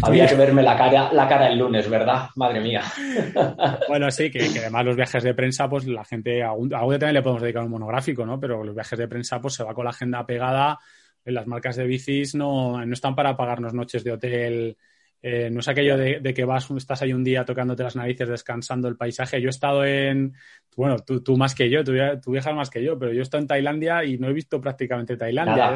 [0.02, 2.28] Había que verme la cara, la cara el lunes, ¿verdad?
[2.36, 2.84] Madre mía.
[3.88, 7.22] bueno, sí, que, además los viajes de prensa, pues la gente, a algún también le
[7.22, 8.38] podemos dedicar un monográfico, ¿no?
[8.38, 10.78] Pero los viajes de prensa, pues se va con la agenda pegada
[11.26, 14.78] las marcas de bicis no, no están para pagarnos noches de hotel.
[15.22, 18.90] Eh, no es aquello de, que vas, estás ahí un día tocándote las narices, descansando
[18.90, 19.42] el paisaje.
[19.42, 20.34] Yo he estado en,
[20.76, 21.94] bueno, tú, tú más que yo, tú,
[22.32, 25.16] viajas más que yo, pero yo he estado en Tailandia y no he visto prácticamente
[25.16, 25.68] Tailandia.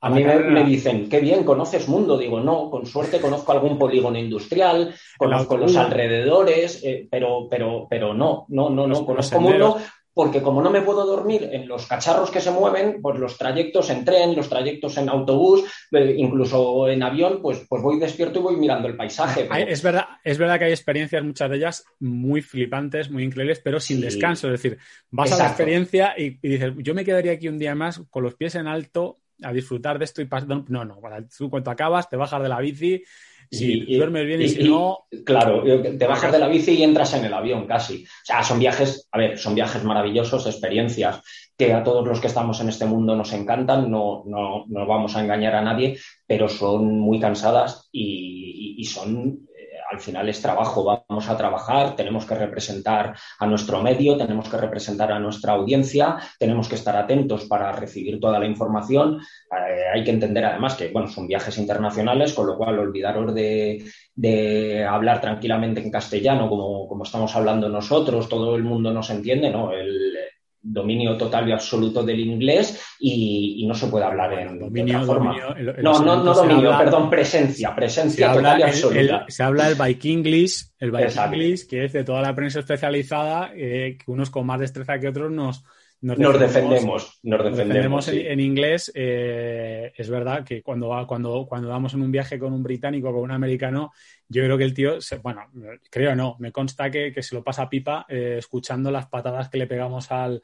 [0.00, 2.16] a, mí me, dicen, qué bien, conoces mundo.
[2.16, 8.14] Digo, no, con suerte conozco algún polígono industrial, conozco los alrededores, eh, pero, pero, pero
[8.14, 9.78] no, no, no, no, conozco mundo
[10.18, 13.88] porque como no me puedo dormir en los cacharros que se mueven, pues los trayectos
[13.90, 15.62] en tren, los trayectos en autobús,
[15.92, 19.48] eh, incluso en avión, pues, pues voy despierto y voy mirando el paisaje.
[19.68, 23.78] Es, verdad, es verdad que hay experiencias, muchas de ellas muy flipantes, muy increíbles, pero
[23.78, 24.48] sin descanso.
[24.48, 24.78] Es decir,
[25.12, 28.34] vas a la experiencia y, dices, yo me quedaría aquí un día más con los
[28.34, 30.48] pies en alto a disfrutar de esto y pasar.
[30.48, 30.98] No, no,
[31.38, 33.04] tú cuando acabas, te bajas de la bici
[33.50, 35.06] si duermes bien y, si no.
[35.24, 38.04] Claro, te bajas de la bici y entras en el avión casi.
[38.04, 41.22] O sea, son viajes, a ver, son viajes maravillosos, experiencias
[41.58, 45.16] que a todos los que estamos en este mundo nos encantan, no, no, no vamos
[45.16, 49.48] a engañar a nadie, pero son muy cansadas y, son
[49.90, 54.56] al final es trabajo, vamos a trabajar, tenemos que representar a nuestro medio, tenemos que
[54.56, 59.20] representar a nuestra audiencia, tenemos que estar atentos para recibir toda la información.
[59.50, 63.84] Eh, hay que entender además que, bueno, son viajes internacionales, con lo cual olvidaros de,
[64.88, 69.72] hablar tranquilamente en castellano como, como estamos hablando nosotros, todo el mundo nos entiende, ¿no?
[69.72, 70.17] El,
[70.72, 75.36] dominio total y absoluto del inglés y, no se puede hablar en dominio, forma.
[75.82, 79.24] no, no, no dominio, perdón, presencia, presencia total y absoluta.
[79.28, 83.52] se habla el Viking English, el Viking English, que es de toda la prensa especializada,
[83.54, 85.64] eh, que unos con más destreza que otros nos,
[86.00, 88.92] nos, defendemos, nos defendemos, en, inglés.
[88.94, 93.12] Eh, es verdad que cuando, cuando, cuando vamos en un viaje con un británico o
[93.12, 93.92] con un americano,
[94.28, 95.46] yo creo que el tío, bueno,
[95.90, 99.66] creo no, me consta que, se lo pasa pipa eh, escuchando las patadas que le
[99.66, 100.42] pegamos al,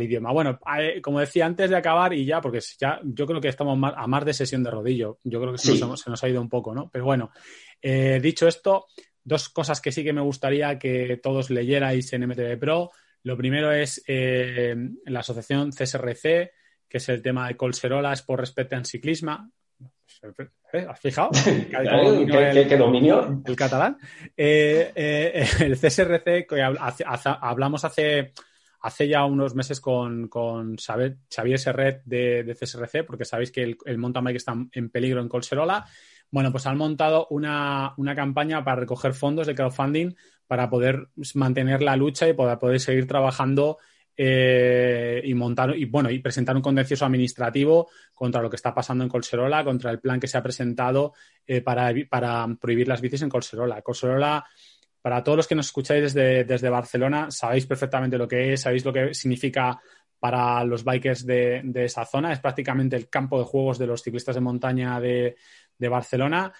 [0.00, 0.32] idioma.
[0.32, 3.78] Bueno, eh, como decía antes de acabar y ya, porque ya yo creo que estamos
[3.96, 6.74] a más de sesión de rodillo, yo creo que se, nos, ha ido un poco,
[6.74, 6.90] ¿no?
[6.90, 7.30] Pero bueno,
[7.82, 8.86] dicho esto,
[9.24, 12.90] dos cosas que sí que me gustaría que todos leyerais en MTV Pro.
[13.22, 16.52] Lo primero es eh, la asociación CSRC,
[16.88, 19.50] que es el tema de Colserolas por respeto en ciclismo.
[20.72, 20.86] ¿Eh?
[20.88, 21.30] ¿Has fijado?
[21.44, 23.42] ¿Qué, dominio?
[23.44, 23.96] El catalán.
[24.36, 28.32] Eh, el CSRC, que hablamos hace,
[28.80, 33.78] hace ya unos meses con, con Xavier Serret de, de, CSRC, porque sabéis que el,
[33.84, 35.86] el mountain bike está en peligro en Colserola.
[36.30, 40.14] Bueno, pues han montado una, una campaña para recoger fondos de crowdfunding
[40.46, 43.78] para poder mantener la lucha y poder, poder seguir trabajando
[44.16, 49.04] eh, y montar y bueno y presentar un contencioso administrativo contra lo que está pasando
[49.04, 51.14] en Colserola, contra el plan que se ha presentado
[51.46, 53.82] eh, para, para, prohibir las bicis en Colserola.
[53.82, 54.44] Colserola,
[55.02, 58.84] para todos los que nos escucháis desde, desde Barcelona, sabéis perfectamente lo que es, sabéis
[58.84, 59.80] lo que significa
[60.18, 62.32] para los bikers de, de esa zona.
[62.32, 65.36] Es prácticamente el campo de juegos de los ciclistas de montaña de,
[65.76, 66.52] de Barcelona.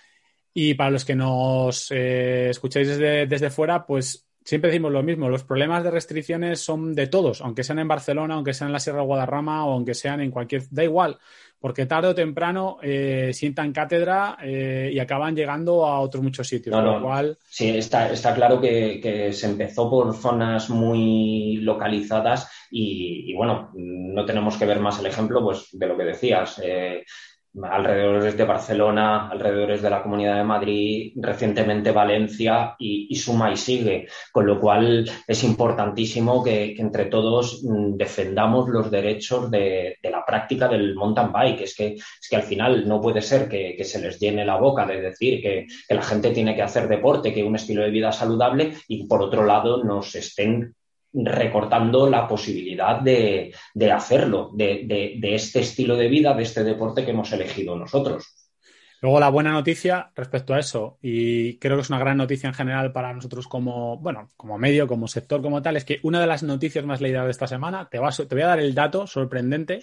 [0.52, 5.28] Y para los que nos eh, escucháis desde, desde fuera, pues siempre decimos lo mismo,
[5.28, 8.78] los problemas de restricciones son de todos, aunque sean en Barcelona, aunque sean en la
[8.78, 10.64] Sierra de Guadarrama o aunque sean en cualquier...
[10.70, 11.18] Da igual,
[11.58, 16.76] porque tarde o temprano eh, sientan cátedra eh, y acaban llegando a otros muchos sitios.
[17.00, 17.38] Cual...
[17.48, 24.24] Sí, está, está claro que, se empezó por zonas muy localizadas y, y, bueno, no
[24.26, 26.60] tenemos que ver más el ejemplo pues, de lo que decías.
[26.62, 27.02] Eh,
[27.62, 34.08] alrededores de Barcelona, alrededores de la Comunidad de Madrid, recientemente Valencia y, suma y sigue.
[34.32, 40.68] Con lo cual es importantísimo que, entre todos mm, defendamos los derechos de, la práctica
[40.68, 41.60] del mountain bike.
[41.62, 44.86] Es que, es que al final no puede ser que, se les llene la boca
[44.86, 48.10] de decir que, que la gente tiene que hacer deporte, que un estilo de vida
[48.12, 50.74] saludable y por otro lado nos estén
[51.14, 53.52] recortando la posibilidad de,
[53.92, 58.34] hacerlo, de, este estilo de vida, de este deporte que hemos elegido nosotros.
[59.00, 62.54] Luego la buena noticia respecto a eso, y creo que es una gran noticia en
[62.54, 66.26] general para nosotros como, bueno, como medio, como sector, como tal, es que una de
[66.26, 69.80] las noticias más leídas de esta semana, te, te voy a dar el dato sorprendente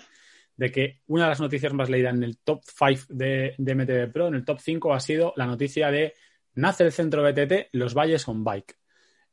[0.57, 4.11] de que una de las noticias más leídas en el top 5 de, de MTV
[4.11, 6.13] Pro, en el top 5, ha sido la noticia de
[6.55, 8.80] nace el centro BTT, los valles on bike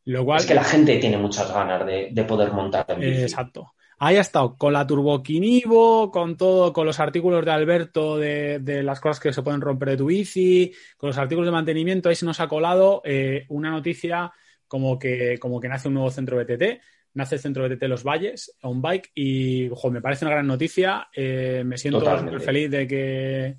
[0.05, 3.23] es que la gente tiene muchas ganas de, poder montar en bici.
[3.23, 3.73] Exacto.
[4.01, 9.01] Ahí ha estado con la Turboquinivo, con todo, con los artículos de Alberto de, las
[9.01, 12.09] cosas que se pueden romper de tu bici, con los artículos de mantenimiento.
[12.09, 14.33] Ahí se nos ha colado eh, una noticia
[14.69, 16.81] como que, como que nace un nuevo centro BTT.
[17.15, 21.09] Nace el centro BTT Los Valles, on bike, y me parece una gran noticia.
[21.13, 22.01] Eh, me siento
[22.39, 23.57] feliz de que,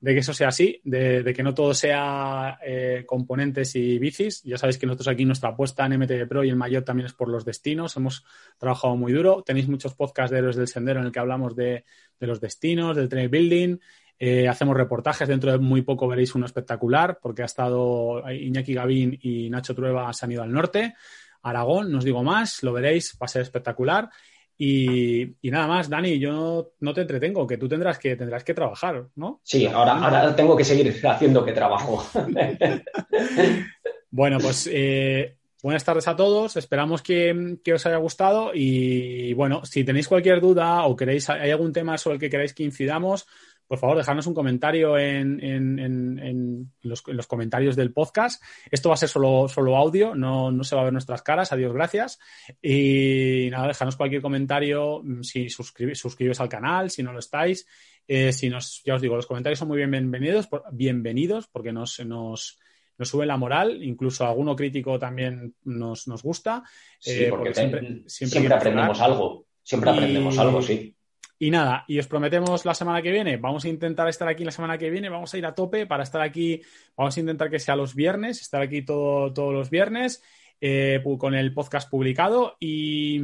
[0.00, 4.42] de que eso sea así, de, que no todo sea eh, componentes y bicis.
[4.42, 7.14] Ya sabéis que nosotros aquí nuestra apuesta en MTV Pro y en Mayor también es
[7.14, 7.96] por los destinos.
[7.96, 8.24] Hemos
[8.58, 9.42] trabajado muy duro.
[9.42, 11.84] Tenéis muchos podcasts de Héroes del Sendero en el que hablamos de,
[12.20, 13.78] los destinos, del trail building.
[14.18, 19.18] Eh, hacemos reportajes, dentro de muy poco veréis uno espectacular, porque ha estado Iñaki Gavín
[19.20, 20.94] y Nacho Trueba se han ido al norte.
[21.42, 24.10] Aragón, no os digo más, lo veréis, va a ser espectacular.
[24.58, 29.06] Y, nada más, Dani, yo no, te entretengo, que tú tendrás que, tendrás que trabajar,
[29.16, 29.40] ¿no?
[29.42, 32.06] Sí, ahora, ahora tengo que seguir haciendo que trabajo.
[34.10, 39.64] bueno, pues eh, buenas tardes a todos, esperamos que, que, os haya gustado y bueno,
[39.64, 43.26] si tenéis cualquier duda o queréis, hay algún tema sobre el que queráis que incidamos,
[43.66, 48.42] por favor, dejadnos un comentario en, los, comentarios del podcast.
[48.70, 51.72] Esto va a ser solo, solo audio, no, se va a ver nuestras caras, adiós,
[51.72, 52.18] gracias.
[52.62, 57.66] Y nada, dejadnos cualquier comentario, mm, si suscribís al canal, si no lo estáis.
[58.08, 62.60] Eh, si nos, ya os digo, los comentarios son muy bienvenidos, bienvenidos porque nos, nos,
[62.98, 66.62] nos sube la moral, incluso alguno crítico también nos, nos gusta.
[67.00, 70.95] Sí, eh, porque, siempre, siempre, aprendemos algo, siempre aprendemos algo, sí.
[71.38, 74.50] Y nada, y os prometemos la semana que viene, vamos a intentar estar aquí la
[74.50, 76.62] semana que viene, vamos a ir a tope para estar aquí,
[76.96, 80.22] vamos a intentar que sea los viernes, estar aquí todo, todos los viernes.
[80.58, 83.20] Eh, con el podcast publicado y,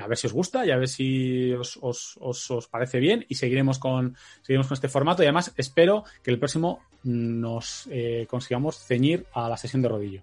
[0.00, 3.78] a ver si os gusta y a ver si os, os, parece bien y seguiremos
[3.78, 9.26] con, seguiremos con este formato y además espero que el próximo nos eh, consigamos ceñir
[9.34, 10.22] a la sesión de rodillo.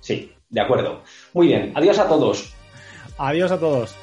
[0.00, 1.04] Sí, de acuerdo.
[1.34, 2.52] Muy bien, adiós a todos.
[3.16, 3.94] Adiós a todos.